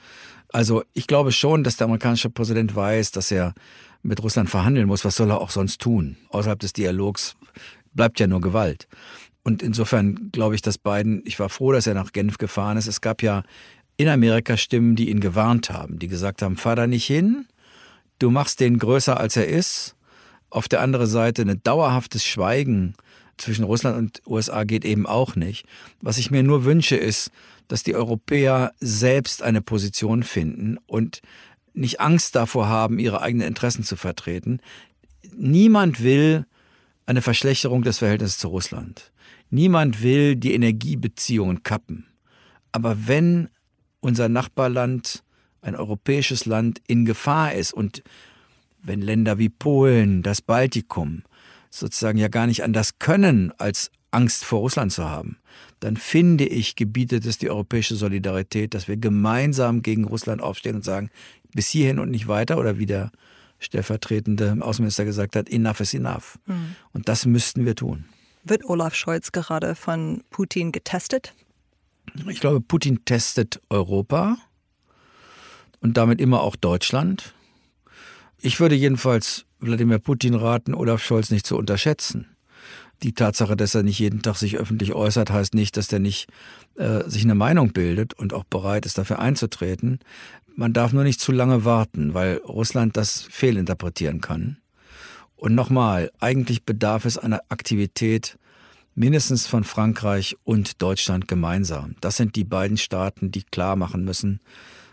[0.51, 3.53] Also ich glaube schon, dass der amerikanische Präsident weiß, dass er
[4.03, 5.03] mit Russland verhandeln muss.
[5.03, 6.17] Was soll er auch sonst tun?
[6.29, 7.35] Außerhalb des Dialogs
[7.93, 8.87] bleibt ja nur Gewalt.
[9.43, 12.87] Und insofern glaube ich, dass Biden, ich war froh, dass er nach Genf gefahren ist.
[12.87, 13.43] Es gab ja
[13.97, 17.47] in Amerika Stimmen, die ihn gewarnt haben, die gesagt haben, fahr da nicht hin,
[18.19, 19.96] du machst den größer als er ist
[20.49, 22.95] auf der anderen Seite ein dauerhaftes Schweigen
[23.37, 25.65] zwischen Russland und USA geht eben auch nicht.
[26.01, 27.31] Was ich mir nur wünsche, ist,
[27.67, 31.21] dass die Europäer selbst eine Position finden und
[31.73, 34.59] nicht Angst davor haben, ihre eigenen Interessen zu vertreten.
[35.35, 36.45] Niemand will
[37.05, 39.11] eine Verschlechterung des Verhältnisses zu Russland.
[39.49, 42.07] Niemand will die Energiebeziehungen kappen.
[42.71, 43.49] Aber wenn
[43.99, 45.23] unser Nachbarland,
[45.61, 48.03] ein europäisches Land, in Gefahr ist und
[48.81, 51.23] wenn Länder wie Polen, das Baltikum
[51.69, 55.37] sozusagen ja gar nicht anders können, als Angst vor Russland zu haben,
[55.79, 60.83] dann finde ich, gebietet es die europäische Solidarität, dass wir gemeinsam gegen Russland aufstehen und
[60.83, 61.09] sagen,
[61.53, 63.11] bis hierhin und nicht weiter oder wie der
[63.59, 66.39] stellvertretende Außenminister gesagt hat, enough is enough.
[66.45, 66.75] Mhm.
[66.93, 68.05] Und das müssten wir tun.
[68.43, 71.33] Wird Olaf Scholz gerade von Putin getestet?
[72.29, 74.37] Ich glaube, Putin testet Europa
[75.81, 77.33] und damit immer auch Deutschland.
[78.39, 82.27] Ich würde jedenfalls Wladimir Putin raten, Olaf Scholz nicht zu unterschätzen.
[83.03, 86.27] Die Tatsache, dass er nicht jeden Tag sich öffentlich äußert, heißt nicht, dass er nicht
[86.75, 89.99] äh, sich eine Meinung bildet und auch bereit ist, dafür einzutreten.
[90.55, 94.57] Man darf nur nicht zu lange warten, weil Russland das fehlinterpretieren kann.
[95.35, 98.39] Und nochmal, eigentlich bedarf es einer Aktivität
[98.95, 101.95] mindestens von Frankreich und Deutschland gemeinsam.
[102.01, 104.39] Das sind die beiden Staaten, die klar machen müssen,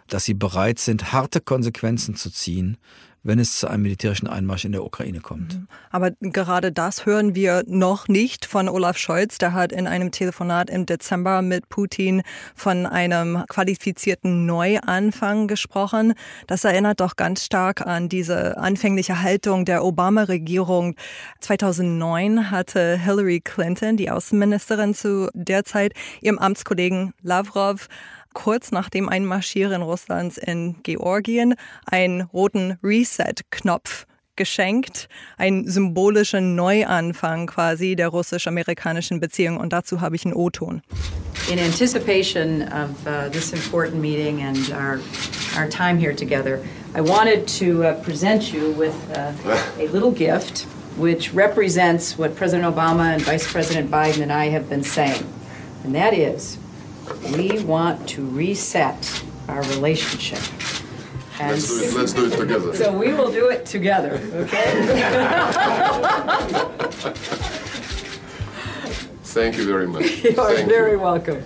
[0.09, 2.77] dass sie bereit sind, harte Konsequenzen zu ziehen,
[3.25, 5.55] wenn es zu einem militärischen Einmarsch in der Ukraine kommt.
[5.55, 5.69] Mhm.
[5.91, 9.39] Aber gerade das hören wir noch nicht von Olaf Scholz.
[9.39, 12.23] Der hat in einem Telefonat im Dezember mit Putin
[12.55, 16.13] von einem qualifizierten Neuanfang gesprochen.
[16.47, 20.95] Das erinnert doch ganz stark an diese anfängliche Haltung der Obama-Regierung.
[21.41, 27.89] 2009 hatte Hillary Clinton, die Außenministerin zu der Zeit, ihrem Amtskollegen Lavrov
[28.35, 31.55] kurz nach dem Einmarschieren Russlands in Georgien
[31.87, 39.57] einen roten Reset-Knopf geschenkt, ein symbolischer Neuanfang quasi der russisch-amerikanischen Beziehung.
[39.59, 40.83] Und dazu habe ich einen O-Ton.
[41.51, 45.01] In anticipation of uh, this important meeting and our,
[45.57, 46.61] our time here together,
[46.97, 49.33] I wanted to uh, present you with uh,
[49.79, 50.67] a little gift
[50.97, 55.25] which represents what President Obama and Vice President Biden and I have been saying.
[55.83, 56.57] And that is
[57.37, 60.41] We want to reset our relationship.
[61.41, 61.95] And let's do it.
[61.95, 62.75] Let's do it together.
[62.75, 64.21] So we will do it together.
[64.35, 64.71] Okay.
[69.25, 70.05] Thank you very much.
[70.25, 71.01] You are Thank very you.
[71.01, 71.43] welcome.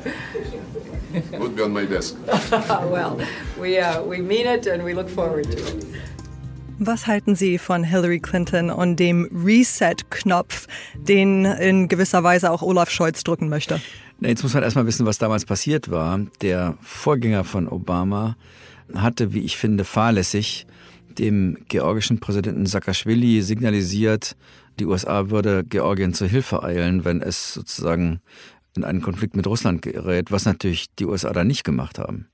[1.32, 2.16] Would be on my desk.
[2.90, 3.18] well,
[3.58, 5.86] we uh, we mean it and we look forward to it.
[6.80, 12.90] Was halten Sie von Hillary Clinton und dem Reset-Knopf, den in gewisser Weise auch Olaf
[12.90, 13.80] Scholz drücken möchte?
[14.20, 16.18] Jetzt muss man erstmal wissen, was damals passiert war.
[16.40, 18.36] Der Vorgänger von Obama
[18.94, 20.66] hatte, wie ich finde, fahrlässig
[21.18, 24.36] dem georgischen Präsidenten Saakashvili signalisiert,
[24.78, 28.20] die USA würde Georgien zur Hilfe eilen, wenn es sozusagen
[28.76, 32.28] in einen Konflikt mit Russland gerät, was natürlich die USA da nicht gemacht haben.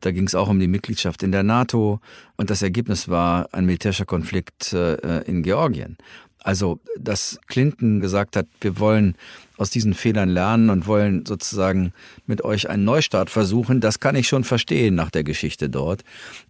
[0.00, 2.00] Da ging es auch um die Mitgliedschaft in der NATO
[2.36, 5.96] und das Ergebnis war ein militärischer Konflikt äh, in Georgien.
[6.40, 9.16] Also, dass Clinton gesagt hat, wir wollen
[9.56, 11.92] aus diesen Fehlern lernen und wollen sozusagen
[12.26, 16.02] mit euch einen Neustart versuchen, das kann ich schon verstehen nach der Geschichte dort.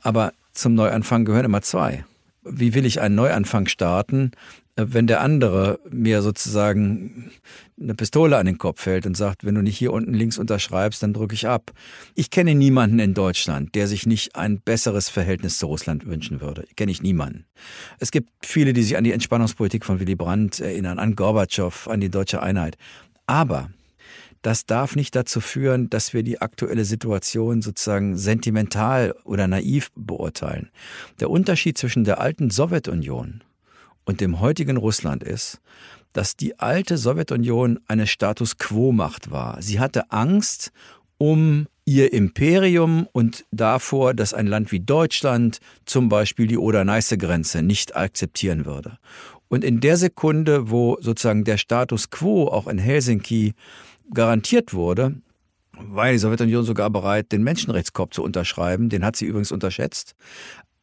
[0.02, 2.04] Aber zum Neuanfang gehören immer zwei.
[2.42, 4.32] Wie will ich einen Neuanfang starten,
[4.76, 7.30] wenn der andere mir sozusagen
[7.80, 11.02] eine Pistole an den Kopf hält und sagt, wenn du nicht hier unten links unterschreibst,
[11.02, 11.72] dann drücke ich ab.
[12.14, 16.66] Ich kenne niemanden in Deutschland, der sich nicht ein besseres Verhältnis zu Russland wünschen würde.
[16.76, 17.44] Kenne ich niemanden.
[18.00, 22.00] Es gibt viele, die sich an die Entspannungspolitik von Willy Brandt erinnern, an Gorbatschow, an
[22.00, 22.76] die deutsche Einheit.
[23.26, 23.70] Aber
[24.42, 30.70] das darf nicht dazu führen, dass wir die aktuelle Situation sozusagen sentimental oder naiv beurteilen.
[31.20, 33.42] Der Unterschied zwischen der alten Sowjetunion
[34.04, 35.60] und dem heutigen Russland ist,
[36.12, 39.60] dass die alte Sowjetunion eine Status quo-Macht war.
[39.60, 40.72] Sie hatte Angst
[41.18, 47.94] um ihr Imperium und davor, dass ein Land wie Deutschland zum Beispiel die Oder-Neiße-Grenze nicht
[47.96, 48.98] akzeptieren würde.
[49.48, 53.54] Und in der Sekunde, wo sozusagen der Status quo auch in Helsinki
[54.12, 55.16] garantiert wurde,
[55.76, 58.88] war die Sowjetunion sogar bereit, den Menschenrechtskorb zu unterschreiben.
[58.88, 60.14] Den hat sie übrigens unterschätzt.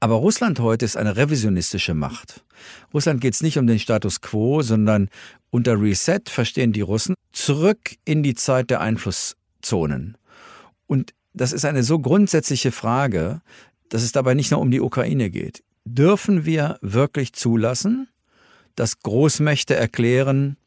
[0.04, 2.44] Aber Russland heute ist eine revisionistische Macht.
[2.92, 5.10] Russland geht es nicht um den Status quo, sondern
[5.52, 10.18] unter Reset verstehen die Russen zurück in die Zeit der Einflusszonen.
[10.88, 13.42] Und das ist eine so grundsätzliche Frage,
[13.90, 15.64] dass es dabei nicht nur um die Ukraine geht.
[15.86, 18.08] Dürfen wir wirklich zulassen,
[18.76, 20.58] dass Großmächte erklären,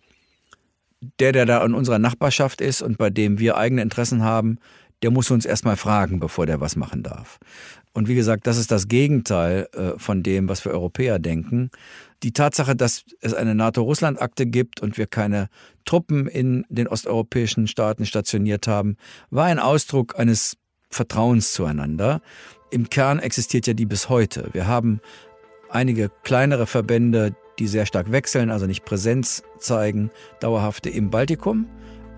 [1.18, 4.59] der, der da in unserer Nachbarschaft ist und bei dem wir eigene Interessen haben,
[5.05, 7.38] der muss uns erstmal fragen, bevor der was machen darf.
[7.93, 11.71] Und wie gesagt, das ist das Gegenteil äh, von dem, was wir Europäer denken.
[12.23, 15.49] Die Tatsache, dass es eine NATO-Russland-Akte gibt und wir keine
[15.85, 18.97] Truppen in den osteuropäischen Staaten stationiert haben,
[19.29, 20.57] war ein Ausdruck eines
[20.88, 22.23] Vertrauens zueinander.
[22.71, 24.49] Im Kern existiert ja die bis heute.
[24.53, 25.03] Wir haben
[25.69, 31.69] einige kleinere Verbände, die sehr stark wechseln, also nicht Präsenz zeigen, dauerhafte im Baltikum.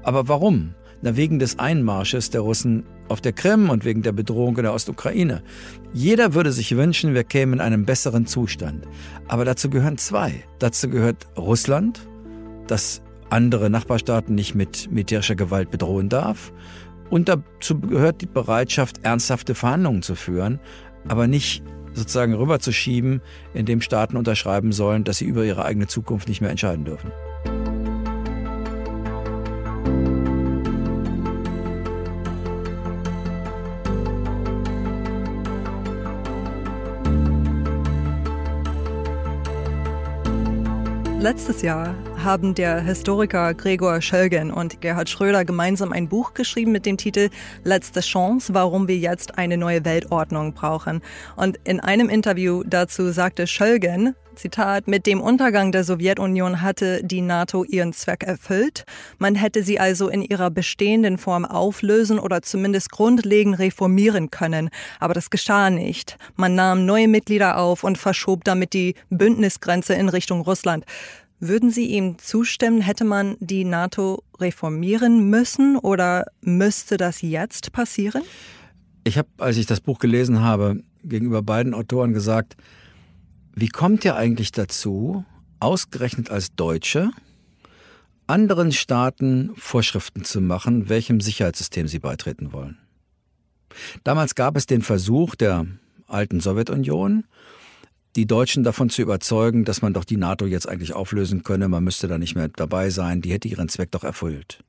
[0.04, 0.76] Aber warum?
[1.02, 4.74] Na, wegen des Einmarsches der Russen auf der Krim und wegen der Bedrohung in der
[4.74, 5.42] Ostukraine.
[5.92, 8.86] Jeder würde sich wünschen, wir kämen in einen besseren Zustand.
[9.28, 10.44] Aber dazu gehören zwei.
[10.58, 12.08] Dazu gehört Russland,
[12.66, 16.52] das andere Nachbarstaaten nicht mit militärischer Gewalt bedrohen darf.
[17.10, 20.58] Und dazu gehört die Bereitschaft, ernsthafte Verhandlungen zu führen,
[21.06, 23.22] aber nicht sozusagen rüberzuschieben,
[23.54, 27.10] indem Staaten unterschreiben sollen, dass sie über ihre eigene Zukunft nicht mehr entscheiden dürfen.
[41.28, 46.86] Letztes Jahr haben der Historiker Gregor Schölgen und Gerhard Schröder gemeinsam ein Buch geschrieben mit
[46.86, 47.30] dem Titel
[47.64, 51.02] Letzte Chance, warum wir jetzt eine neue Weltordnung brauchen.
[51.34, 57.20] Und in einem Interview dazu sagte Schölgen, Zitat, mit dem Untergang der Sowjetunion hatte die
[57.20, 58.84] NATO ihren Zweck erfüllt.
[59.18, 64.70] Man hätte sie also in ihrer bestehenden Form auflösen oder zumindest grundlegend reformieren können.
[65.00, 66.16] Aber das geschah nicht.
[66.36, 70.84] Man nahm neue Mitglieder auf und verschob damit die Bündnisgrenze in Richtung Russland.
[71.38, 78.22] Würden Sie ihm zustimmen, hätte man die NATO reformieren müssen oder müsste das jetzt passieren?
[79.04, 82.56] Ich habe, als ich das Buch gelesen habe, gegenüber beiden Autoren gesagt,
[83.56, 85.24] wie kommt ihr eigentlich dazu,
[85.60, 87.10] ausgerechnet als Deutsche,
[88.26, 92.76] anderen Staaten Vorschriften zu machen, welchem Sicherheitssystem sie beitreten wollen?
[94.04, 95.66] Damals gab es den Versuch der
[96.06, 97.24] alten Sowjetunion,
[98.14, 101.82] die Deutschen davon zu überzeugen, dass man doch die NATO jetzt eigentlich auflösen könne, man
[101.82, 104.62] müsste da nicht mehr dabei sein, die hätte ihren Zweck doch erfüllt.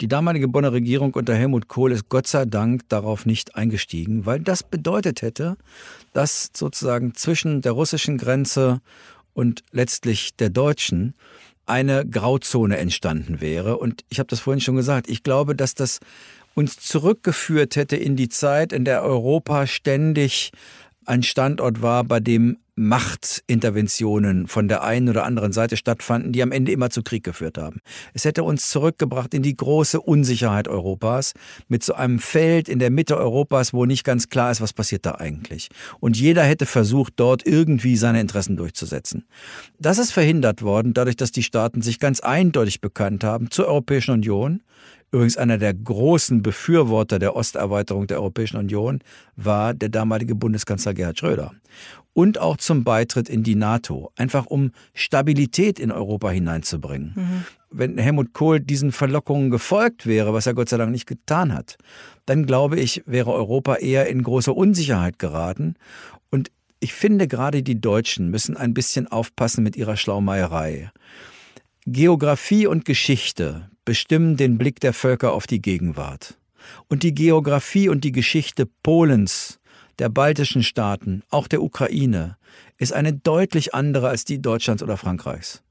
[0.00, 4.38] Die damalige Bonner Regierung unter Helmut Kohl ist Gott sei Dank darauf nicht eingestiegen, weil
[4.38, 5.56] das bedeutet hätte,
[6.12, 8.80] dass sozusagen zwischen der russischen Grenze
[9.34, 11.14] und letztlich der deutschen
[11.66, 13.78] eine Grauzone entstanden wäre.
[13.78, 15.98] Und ich habe das vorhin schon gesagt, ich glaube, dass das
[16.54, 20.52] uns zurückgeführt hätte in die Zeit, in der Europa ständig
[21.08, 26.52] ein Standort war, bei dem Machtinterventionen von der einen oder anderen Seite stattfanden, die am
[26.52, 27.80] Ende immer zu Krieg geführt haben.
[28.14, 31.34] Es hätte uns zurückgebracht in die große Unsicherheit Europas
[31.66, 35.06] mit so einem Feld in der Mitte Europas, wo nicht ganz klar ist, was passiert
[35.06, 35.70] da eigentlich.
[35.98, 39.24] Und jeder hätte versucht, dort irgendwie seine Interessen durchzusetzen.
[39.80, 44.12] Das ist verhindert worden, dadurch, dass die Staaten sich ganz eindeutig bekannt haben zur Europäischen
[44.12, 44.62] Union,
[45.10, 49.00] Übrigens einer der großen Befürworter der Osterweiterung der Europäischen Union
[49.36, 51.52] war der damalige Bundeskanzler Gerhard Schröder.
[52.12, 57.12] Und auch zum Beitritt in die NATO, einfach um Stabilität in Europa hineinzubringen.
[57.14, 57.44] Mhm.
[57.70, 61.78] Wenn Helmut Kohl diesen Verlockungen gefolgt wäre, was er Gott sei Dank nicht getan hat,
[62.26, 65.76] dann glaube ich, wäre Europa eher in große Unsicherheit geraten.
[66.30, 70.90] Und ich finde, gerade die Deutschen müssen ein bisschen aufpassen mit ihrer Schlaumeierei.
[71.86, 76.36] Geographie und Geschichte bestimmen den Blick der Völker auf die Gegenwart.
[76.88, 79.60] Und die Geographie und die Geschichte Polens,
[79.98, 82.36] der baltischen Staaten, auch der Ukraine,
[82.76, 85.62] ist eine deutlich andere als die Deutschlands oder Frankreichs.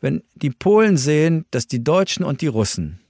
[0.00, 3.00] Wenn die Polen sehen, dass die Deutschen und die Russen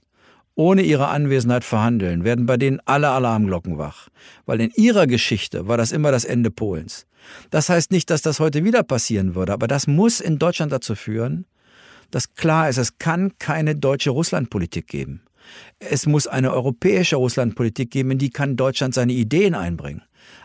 [0.55, 4.07] ohne ihre Anwesenheit verhandeln, werden bei denen alle Alarmglocken wach.
[4.47, 7.05] Weil in ihrer Geschichte war das immer das Ende Polens.
[7.51, 10.95] Das heißt nicht, dass das heute wieder passieren würde, aber das muss in Deutschland dazu
[10.95, 11.45] führen,
[12.15, 15.25] dass klar ist, es kann keine deutsche Russlandpolitik geben.
[15.79, 20.01] Es muss eine europäische Russlandpolitik geben, in die kann Deutschland seine Ideen einbringen.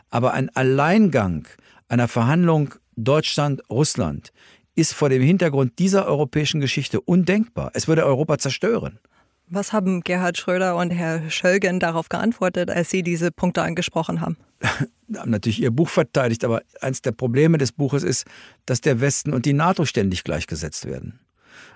[0.08, 1.46] Aber ein Alleingang
[1.86, 4.32] einer Verhandlung Deutschland-Russland
[4.74, 7.70] ist vor dem Hintergrund dieser europäischen Geschichte undenkbar.
[7.74, 8.98] Es würde Europa zerstören.
[9.46, 14.36] Was haben Gerhard Schröder und Herr Schölgen darauf geantwortet, als Sie diese Punkte angesprochen haben?
[15.16, 18.26] haben natürlich ihr Buch verteidigt, aber eines der Probleme des Buches ist,
[18.66, 21.20] dass der Westen und die NATO ständig gleichgesetzt werden.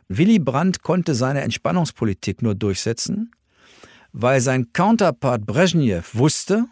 [0.09, 3.31] Willy Brandt konnte seine Entspannungspolitik nur durchsetzen,
[4.13, 6.67] weil sein Counterpart Brezhnev wusste,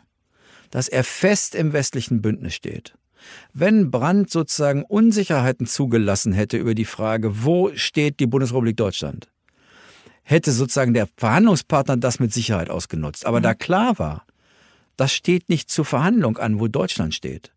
[0.70, 2.94] dass er fest im westlichen Bündnis steht.
[3.52, 9.28] Wenn Brandt sozusagen Unsicherheiten zugelassen hätte über die Frage, wo steht die Bundesrepublik Deutschland,
[10.22, 13.26] hätte sozusagen der Verhandlungspartner das mit Sicherheit ausgenutzt.
[13.26, 13.44] Aber mhm.
[13.44, 14.26] da klar war,
[14.96, 17.52] das steht nicht zur Verhandlung an, wo Deutschland steht,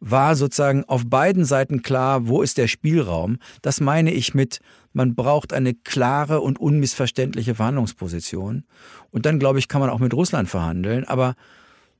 [0.00, 3.38] war sozusagen auf beiden Seiten klar, wo ist der Spielraum.
[3.62, 4.60] Das meine ich mit,
[4.96, 8.64] man braucht eine klare und unmissverständliche Verhandlungsposition.
[9.10, 11.04] Und dann, glaube ich, kann man auch mit Russland verhandeln.
[11.04, 11.34] Aber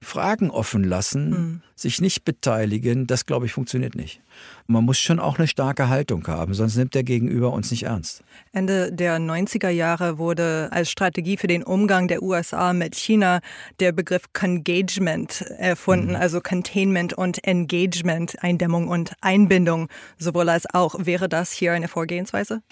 [0.03, 1.63] Fragen offen lassen, mhm.
[1.75, 4.21] sich nicht beteiligen, das glaube ich funktioniert nicht.
[4.67, 8.23] Man muss schon auch eine starke Haltung haben, sonst nimmt der Gegenüber uns nicht ernst.
[8.53, 13.41] Ende der 90er Jahre wurde als Strategie für den Umgang der USA mit China
[13.81, 16.17] der Begriff Congagement erfunden, mhm.
[16.17, 20.95] also Containment und Engagement, Eindämmung und Einbindung, sowohl als auch.
[20.99, 22.63] Wäre das hier eine Vorgehensweise?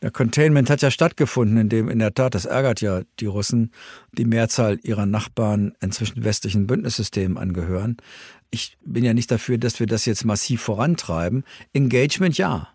[0.00, 3.72] Der Containment hat ja stattgefunden, indem in der Tat, das ärgert ja die Russen,
[4.12, 7.96] die Mehrzahl ihrer Nachbarn inzwischen westlichen Bündnissystemen angehören.
[8.50, 11.44] Ich bin ja nicht dafür, dass wir das jetzt massiv vorantreiben.
[11.72, 12.68] Engagement ja.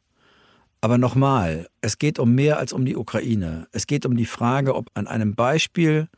[0.81, 3.67] Aber nochmal, es geht um mehr als um die Ukraine.
[3.71, 6.09] Es geht um die Frage, ob an einem Beispiel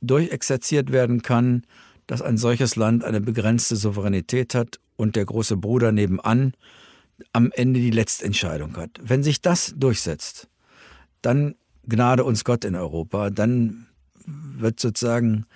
[0.00, 1.62] durchexerziert werden kann,
[2.08, 6.54] dass ein solches Land eine begrenzte Souveränität hat und der große Bruder nebenan
[7.32, 8.90] am Ende die Letztentscheidung hat.
[9.00, 10.48] Wenn sich das durchsetzt,
[11.20, 11.54] dann
[11.86, 13.86] gnade uns Gott in Europa, dann
[14.24, 15.46] wird sozusagen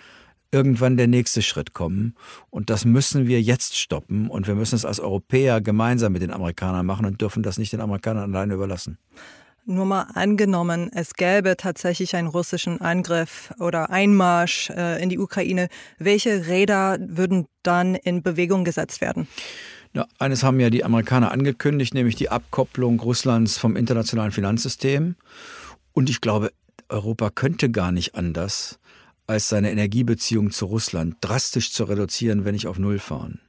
[0.52, 2.14] irgendwann der nächste Schritt kommen.
[2.50, 4.28] Und das müssen wir jetzt stoppen.
[4.30, 7.72] Und wir müssen es als Europäer gemeinsam mit den Amerikanern machen und dürfen das nicht
[7.72, 8.98] den Amerikanern alleine überlassen.
[9.68, 15.68] Nur mal angenommen, es gäbe tatsächlich einen russischen Angriff oder Einmarsch äh, in die Ukraine.
[15.98, 19.26] Welche Räder würden dann in Bewegung gesetzt werden?
[19.96, 25.16] Ja, eines haben ja die Amerikaner angekündigt, nämlich die Abkopplung Russlands vom internationalen Finanzsystem.
[25.94, 26.52] Und ich glaube,
[26.90, 28.78] Europa könnte gar nicht anders,
[29.26, 33.40] als seine Energiebeziehung zu Russland drastisch zu reduzieren, wenn nicht auf Null fahren.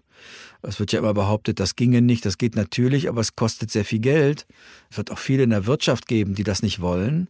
[0.61, 3.83] Es wird ja immer behauptet, das ginge nicht, das geht natürlich, aber es kostet sehr
[3.83, 4.47] viel Geld.
[4.89, 7.27] Es wird auch viele in der Wirtschaft geben, die das nicht wollen.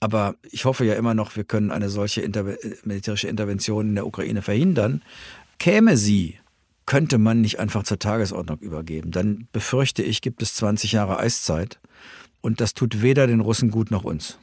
[0.00, 4.08] Aber ich hoffe ja immer noch, wir können eine solche Interve militärische Intervention in der
[4.08, 5.02] Ukraine verhindern.
[5.60, 6.39] Käme sie,
[6.90, 9.12] könnte man nicht einfach zur Tagesordnung übergeben.
[9.12, 11.78] Dann befürchte ich, gibt es 20 Jahre Eiszeit.
[12.40, 14.40] Und das tut weder den Russen gut noch uns.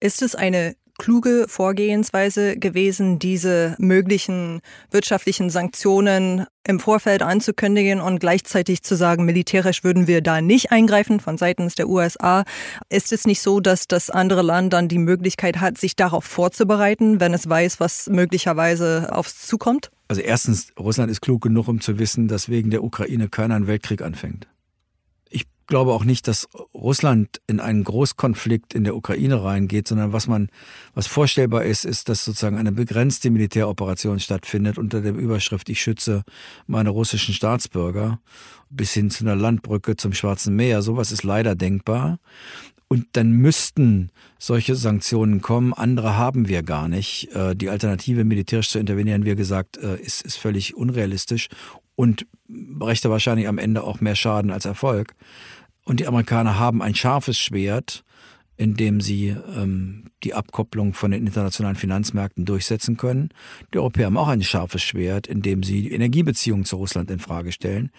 [0.00, 8.82] Ist es eine kluge Vorgehensweise gewesen, diese möglichen wirtschaftlichen Sanktionen im Vorfeld anzukündigen und gleichzeitig
[8.82, 12.44] zu sagen, militärisch würden wir da nicht eingreifen von seitens der USA.
[12.88, 17.20] Ist es nicht so, dass das andere Land dann die Möglichkeit hat, sich darauf vorzubereiten,
[17.20, 19.90] wenn es weiß, was möglicherweise aufs zukommt?
[20.08, 23.66] Also erstens, Russland ist klug genug, um zu wissen, dass wegen der Ukraine keiner einen
[23.66, 24.46] Weltkrieg anfängt
[25.66, 30.48] glaube auch nicht, dass Russland in einen Großkonflikt in der Ukraine reingeht, sondern was man,
[30.94, 36.24] was vorstellbar ist, ist, dass sozusagen eine begrenzte Militäroperation stattfindet unter der Überschrift Ich schütze
[36.66, 38.20] meine russischen Staatsbürger
[38.70, 40.82] bis hin zu einer Landbrücke zum Schwarzen Meer.
[40.82, 42.18] Sowas ist leider denkbar.
[42.88, 45.72] Und dann müssten solche Sanktionen kommen.
[45.72, 47.34] Andere haben wir gar nicht.
[47.34, 51.48] Äh, die Alternative, militärisch zu intervenieren, wie gesagt, äh, ist, ist völlig unrealistisch
[51.96, 55.14] und brächte wahrscheinlich am Ende auch mehr Schaden als Erfolg.
[55.86, 58.04] Und die Amerikaner haben ein scharfes Schwert,
[58.56, 63.30] in dem sie ähm, die Abkopplung von den internationalen Finanzmärkten durchsetzen können.
[63.72, 67.20] Die Europäer haben auch ein scharfes Schwert, in dem sie die Energiebeziehungen zu Russland in
[67.20, 67.90] Frage stellen.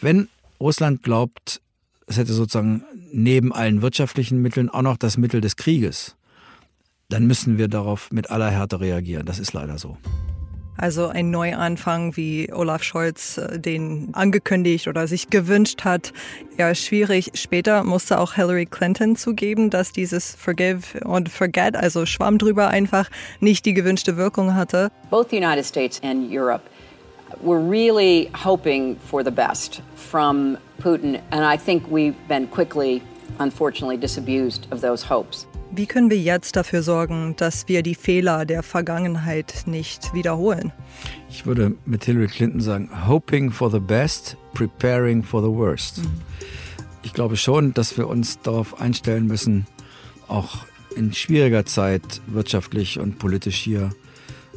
[0.00, 0.28] Wenn
[0.60, 1.62] Russland glaubt,
[2.06, 6.16] es hätte sozusagen neben allen wirtschaftlichen Mitteln auch noch das Mittel des Krieges,
[7.08, 9.24] dann müssen wir darauf mit aller Härte reagieren.
[9.24, 9.96] Das ist leider so.
[10.76, 16.12] Also ein Neuanfang, wie Olaf Scholz äh, den angekündigt oder sich gewünscht hat.
[16.56, 17.32] Ja, schwierig.
[17.34, 23.10] Später musste auch Hillary Clinton zugeben, dass dieses Forgive und Forget, also Schwamm drüber einfach,
[23.40, 24.90] nicht die gewünschte Wirkung hatte.
[25.10, 26.62] Both the United States and Europe
[27.42, 33.02] were really hoping for the best from Putin, and I think we've been quickly,
[33.38, 35.46] unfortunately, disabused of those hopes.
[35.72, 40.72] Wie können wir jetzt dafür sorgen, dass wir die Fehler der Vergangenheit nicht wiederholen?
[41.28, 45.98] Ich würde mit Hillary Clinton sagen, hoping for the best, preparing for the worst.
[45.98, 46.10] Mhm.
[47.04, 49.66] Ich glaube schon, dass wir uns darauf einstellen müssen,
[50.26, 50.64] auch
[50.96, 53.90] in schwieriger Zeit wirtschaftlich und politisch hier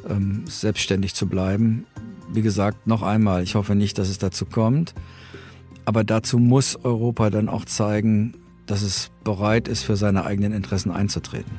[0.09, 1.85] ähm, selbstständig zu bleiben.
[2.31, 4.95] Wie gesagt, noch einmal, ich hoffe nicht, dass es dazu kommt.
[5.85, 8.33] Aber dazu muss Europa dann auch zeigen,
[8.65, 11.51] dass es bereit ist, für seine eigenen Interessen einzutreten.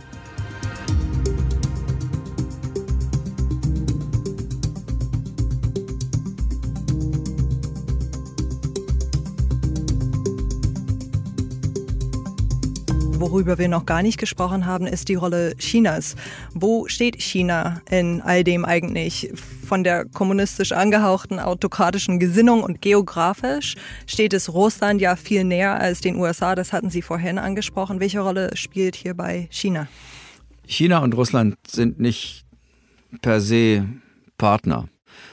[13.17, 16.15] Worüber wir noch gar nicht gesprochen haben, ist die Rolle Chinas.
[16.53, 19.33] Wo steht China in all dem eigentlich?
[19.75, 23.75] Von der kommunistisch angehauchten autokratischen Gesinnung und geografisch
[24.07, 26.55] steht es Russland ja viel näher als den USA.
[26.55, 27.99] Das hatten Sie vorhin angesprochen.
[27.99, 29.89] Welche Rolle spielt hierbei China?
[30.65, 32.45] China und Russland sind nicht
[33.21, 33.89] per se
[34.39, 34.89] Partner.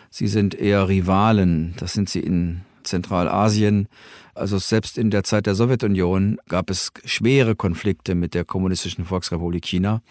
[0.09, 1.75] Sie sind eher Rivalen.
[1.77, 3.87] Das sind sie in Zentralasien.
[4.33, 9.65] Also selbst in der Zeit der Sowjetunion gab es schwere Konflikte mit der Kommunistischen Volksrepublik
[9.67, 10.01] China.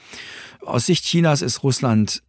[0.64, 2.22] Aus Sicht Chinas ist Russland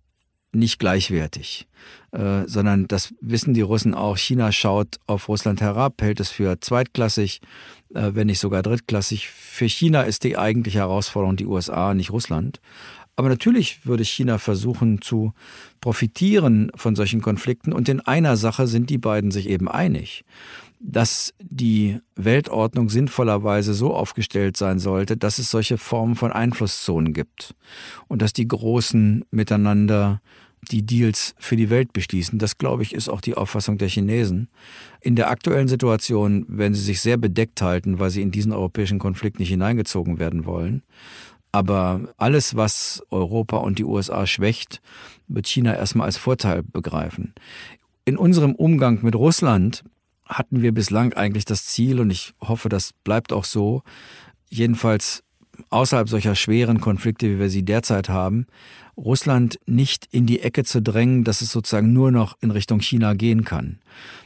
[0.54, 1.68] nicht gleichwertig,
[2.12, 4.18] äh, sondern das wissen die Russen auch.
[4.18, 7.42] China schaut auf Russland herab, hält es für zweitklassig,
[7.94, 9.30] äh, wenn nicht sogar drittklassig.
[9.30, 12.60] Für China ist die eigentliche Herausforderung die USA, nicht Russland.
[13.16, 15.34] Aber natürlich würde China versuchen zu
[15.80, 17.74] profitieren von solchen Konflikten.
[17.74, 20.24] Und in einer Sache sind die beiden sich eben einig
[20.84, 27.54] dass die Weltordnung sinnvollerweise so aufgestellt sein sollte, dass es solche Formen von Einflusszonen gibt
[28.08, 30.22] und dass die Großen miteinander
[30.70, 32.38] die Deals für die Welt beschließen.
[32.38, 34.50] Das, glaube ich, ist auch die Auffassung der Chinesen.
[35.02, 39.00] In der aktuellen Situation werden sie sich sehr bedeckt halten, weil sie in diesen europäischen
[39.00, 40.84] Konflikt nicht hineingezogen werden wollen.
[41.52, 44.82] Aber alles, was Europa und die USA schwächt,
[45.28, 47.34] wird China erstmal als Vorteil begreifen.
[48.06, 49.84] In unserem Umgang mit Russland
[50.26, 53.84] hatten wir bislang eigentlich das Ziel, und ich hoffe, das bleibt auch so,
[54.50, 55.24] jedenfalls
[55.70, 58.48] außerhalb solcher schweren Konflikte, wie wir sie derzeit haben,
[59.04, 63.14] Russland nicht in die Ecke zu drängen, dass es sozusagen nur noch in Richtung China
[63.14, 63.80] gehen kann.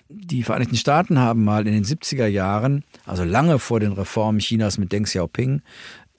[0.09, 4.77] Die Vereinigten Staaten haben mal in den 70er Jahren, also lange vor den Reformen Chinas
[4.77, 5.61] mit Deng Xiaoping,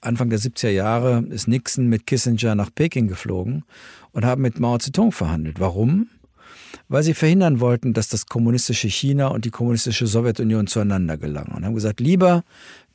[0.01, 3.63] Anfang der 70er Jahre ist Nixon mit Kissinger nach Peking geflogen
[4.11, 5.59] und haben mit Mao Zedong verhandelt.
[5.59, 6.07] Warum?
[6.89, 11.53] weil sie verhindern wollten, dass das kommunistische China und die kommunistische Sowjetunion zueinander gelangen.
[11.53, 12.43] Und haben gesagt, lieber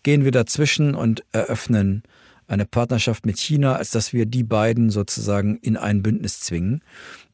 [0.03, 2.03] gehen wir dazwischen und eröffnen
[2.53, 6.83] eine Partnerschaft mit China, als dass wir die beiden sozusagen in ein Bündnis zwingen.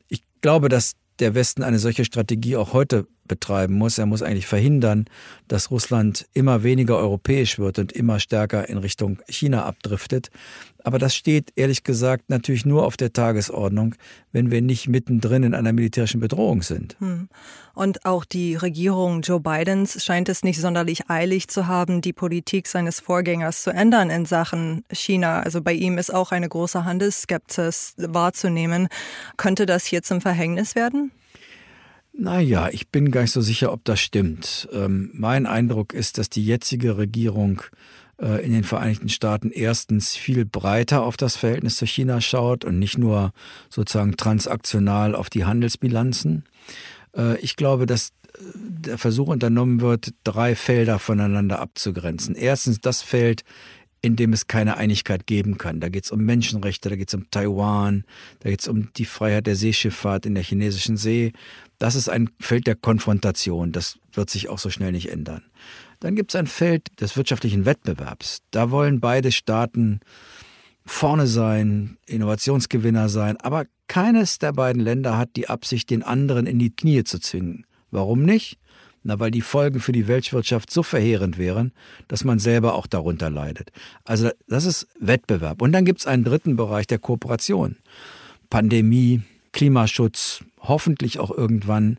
[0.08, 3.98] Ich glaube, dass der Westen eine solche Strategie auch heute betreiben muss.
[3.98, 5.04] Er muss eigentlich verhindern,
[5.46, 10.30] dass Russland immer weniger europäisch wird und immer stärker in Richtung China abdriftet.
[10.84, 13.94] Aber das steht ehrlich gesagt natürlich nur auf der Tagesordnung,
[14.32, 16.96] wenn wir nicht mittendrin in einer militärischen Bedrohung sind.
[17.00, 17.28] Hm.
[17.74, 22.68] Und auch die Regierung Joe Bidens scheint es nicht sonderlich eilig zu haben, die Politik
[22.68, 25.40] seines Vorgängers zu ändern in Sachen China.
[25.40, 28.88] Also bei ihm ist auch eine große Handelsskepsis wahrzunehmen.
[29.36, 31.10] Könnte das hier zum Verhängnis werden?
[32.20, 34.68] Naja, ich bin gar nicht so sicher, ob das stimmt.
[34.72, 37.62] Ähm, mein Eindruck ist, dass die jetzige Regierung
[38.20, 42.80] äh, in den Vereinigten Staaten erstens viel breiter auf das Verhältnis zu China schaut und
[42.80, 43.30] nicht nur
[43.70, 46.42] sozusagen transaktional auf die Handelsbilanzen.
[47.16, 52.34] Äh, ich glaube, dass äh, der Versuch unternommen wird, drei Felder voneinander abzugrenzen.
[52.34, 53.44] Erstens das Feld,
[54.00, 55.80] in dem es keine Einigkeit geben kann.
[55.80, 58.04] Da geht es um Menschenrechte, da geht es um Taiwan,
[58.40, 61.32] da geht es um die Freiheit der Seeschifffahrt in der chinesischen See.
[61.78, 63.72] Das ist ein Feld der Konfrontation.
[63.72, 65.42] Das wird sich auch so schnell nicht ändern.
[66.00, 68.42] Dann gibt es ein Feld des wirtschaftlichen Wettbewerbs.
[68.50, 70.00] Da wollen beide Staaten
[70.84, 76.58] vorne sein, Innovationsgewinner sein, aber keines der beiden Länder hat die Absicht, den anderen in
[76.58, 77.66] die Knie zu zwingen.
[77.90, 78.58] Warum nicht?
[79.02, 81.72] Na, weil die Folgen für die Weltwirtschaft so verheerend wären,
[82.08, 83.70] dass man selber auch darunter leidet.
[84.04, 85.62] Also das ist Wettbewerb.
[85.62, 87.76] Und dann gibt es einen dritten Bereich der Kooperation.
[88.50, 89.22] Pandemie,
[89.52, 91.98] Klimaschutz, hoffentlich auch irgendwann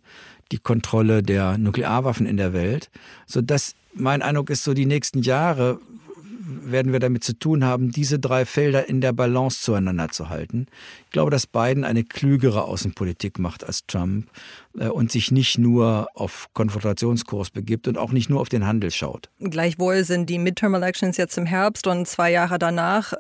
[0.52, 2.90] die Kontrolle der Nuklearwaffen in der Welt,
[3.28, 5.80] sodass mein Eindruck ist, so die nächsten Jahre
[6.64, 10.68] werden wir damit zu tun haben, diese drei Felder in der Balance zueinander zu halten.
[11.06, 14.28] Ich glaube, dass Biden eine klügere Außenpolitik macht als Trump
[14.88, 19.30] und sich nicht nur auf Konfrontationskurs begibt und auch nicht nur auf den Handel schaut.
[19.40, 23.14] Gleichwohl sind die Midterm Elections jetzt im Herbst und zwei Jahre danach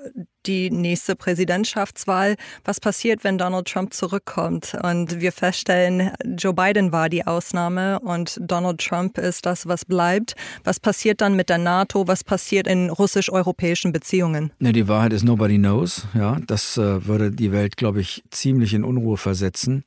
[0.45, 2.36] die nächste Präsidentschaftswahl.
[2.64, 4.76] Was passiert, wenn Donald Trump zurückkommt?
[4.82, 10.36] Und wir feststellen, Joe Biden war die Ausnahme und Donald Trump ist das, was bleibt.
[10.64, 12.07] Was passiert dann mit der NATO?
[12.07, 14.51] Was passiert in russisch-europäischen Beziehungen?
[14.60, 16.07] Ja, die Wahrheit ist nobody knows.
[16.14, 19.84] Ja, das äh, würde die Welt, glaube ich, ziemlich in Unruhe versetzen.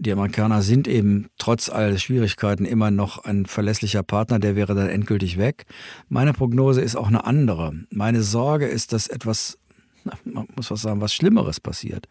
[0.00, 4.88] Die Amerikaner sind eben trotz aller Schwierigkeiten immer noch ein verlässlicher Partner, der wäre dann
[4.88, 5.66] endgültig weg.
[6.08, 7.72] Meine Prognose ist auch eine andere.
[7.90, 9.58] Meine Sorge ist, dass etwas
[10.24, 12.08] man muss was sagen, was Schlimmeres passiert.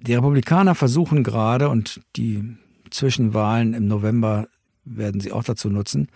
[0.00, 2.56] Die Republikaner versuchen gerade, und die
[2.90, 4.48] Zwischenwahlen im November
[4.84, 6.08] werden sie auch dazu nutzen,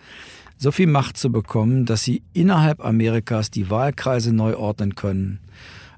[0.57, 5.39] so viel Macht zu bekommen, dass sie innerhalb Amerikas die Wahlkreise neu ordnen können,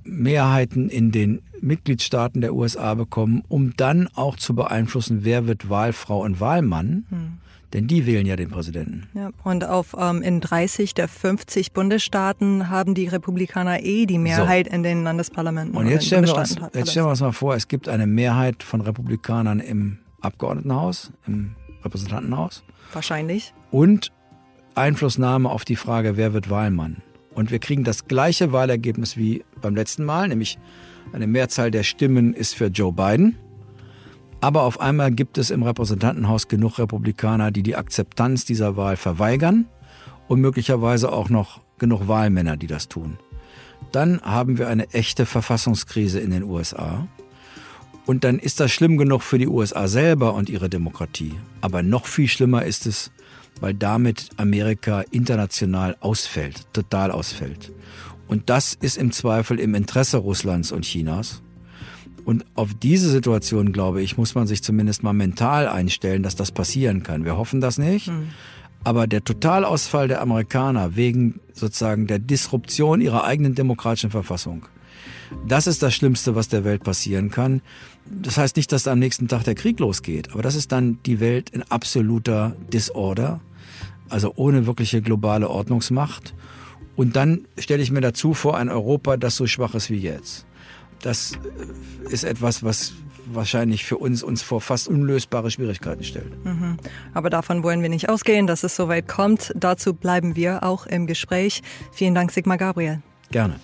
[0.06, 6.22] Mehrheiten in den Mitgliedstaaten der USA bekommen, um dann auch zu beeinflussen, wer wird Wahlfrau
[6.22, 7.06] und Wahlmann.
[7.10, 7.38] Hm.
[7.74, 9.08] Denn die wählen ja den Präsidenten.
[9.16, 14.68] Ja, und auf, ähm, in 30 der 50 Bundesstaaten haben die Republikaner eh die Mehrheit
[14.68, 14.76] so.
[14.76, 15.76] in den Landesparlamenten.
[15.76, 18.62] Und jetzt stellen, wir uns, jetzt stellen wir uns mal vor, es gibt eine Mehrheit
[18.62, 22.64] von Republikanern im Abgeordnetenhaus, im Repräsentantenhaus.
[22.94, 23.56] Wahrscheinlich.
[23.72, 24.12] Und
[24.76, 26.98] Einflussnahme auf die Frage, wer wird Wahlmann.
[27.36, 30.60] Und wir kriegen das gleiche Wahlergebnis wie beim letzten Mal, nämlich
[31.12, 33.38] eine Mehrzahl der Stimmen ist für Joe Biden.
[34.42, 39.68] Aber auf einmal gibt es im Repräsentantenhaus genug Republikaner, die die Akzeptanz dieser Wahl verweigern
[40.28, 43.18] und möglicherweise auch noch genug Wahlmänner, die das tun.
[43.92, 47.08] Dann haben wir eine echte Verfassungskrise in den USA.
[48.06, 51.34] Und dann ist das schlimm genug für die USA selber und ihre Demokratie.
[51.62, 53.12] Aber noch viel schlimmer ist es,
[53.60, 57.72] weil damit Amerika international ausfällt, total ausfällt.
[58.28, 61.42] Und das ist im Zweifel im Interesse Russlands und Chinas.
[62.26, 66.52] Und auf diese Situation, glaube ich, muss man sich zumindest mal mental einstellen, dass das
[66.52, 67.26] passieren kann.
[67.26, 68.08] Wir hoffen das nicht.
[68.08, 68.30] Mhm.
[68.86, 74.66] Aber der Totalausfall der Amerikaner wegen sozusagen der Disruption ihrer eigenen demokratischen Verfassung,
[75.48, 77.62] das ist das Schlimmste, was der Welt passieren kann.
[78.06, 81.20] Das heißt nicht, dass am nächsten Tag der Krieg losgeht, aber das ist dann die
[81.20, 83.42] Welt in absoluter Disorder,
[84.10, 86.34] also ohne wirkliche globale Ordnungsmacht.
[86.96, 90.46] Und dann stelle ich mir dazu vor ein Europa, das so schwach ist wie jetzt
[91.04, 91.34] das
[92.10, 92.94] ist etwas, was
[93.26, 96.46] wahrscheinlich für uns uns vor fast unlösbare Schwierigkeiten stellt.
[96.46, 96.78] Mhm.
[97.14, 99.54] Aber davon wollen wir nicht ausgehen, dass es soweit kommt.
[99.56, 101.62] Dazu bleiben wir auch im Gespräch.
[101.92, 103.02] Vielen Dank, Sigmar Gabriel.
[103.32, 103.60] Gerne.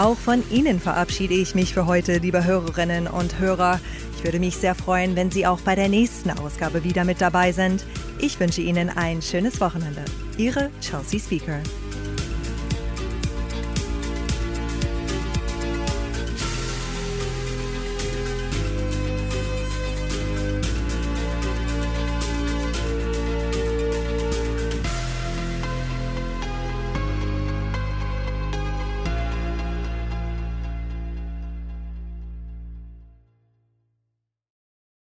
[0.00, 3.80] Auch von Ihnen verabschiede ich mich für heute, liebe Hörerinnen und Hörer.
[4.16, 7.52] Ich würde mich sehr freuen, wenn Sie auch bei der nächsten Ausgabe wieder mit dabei
[7.52, 7.84] sind.
[8.18, 10.02] Ich wünsche Ihnen ein schönes Wochenende.
[10.38, 11.60] Ihre Chelsea Speaker.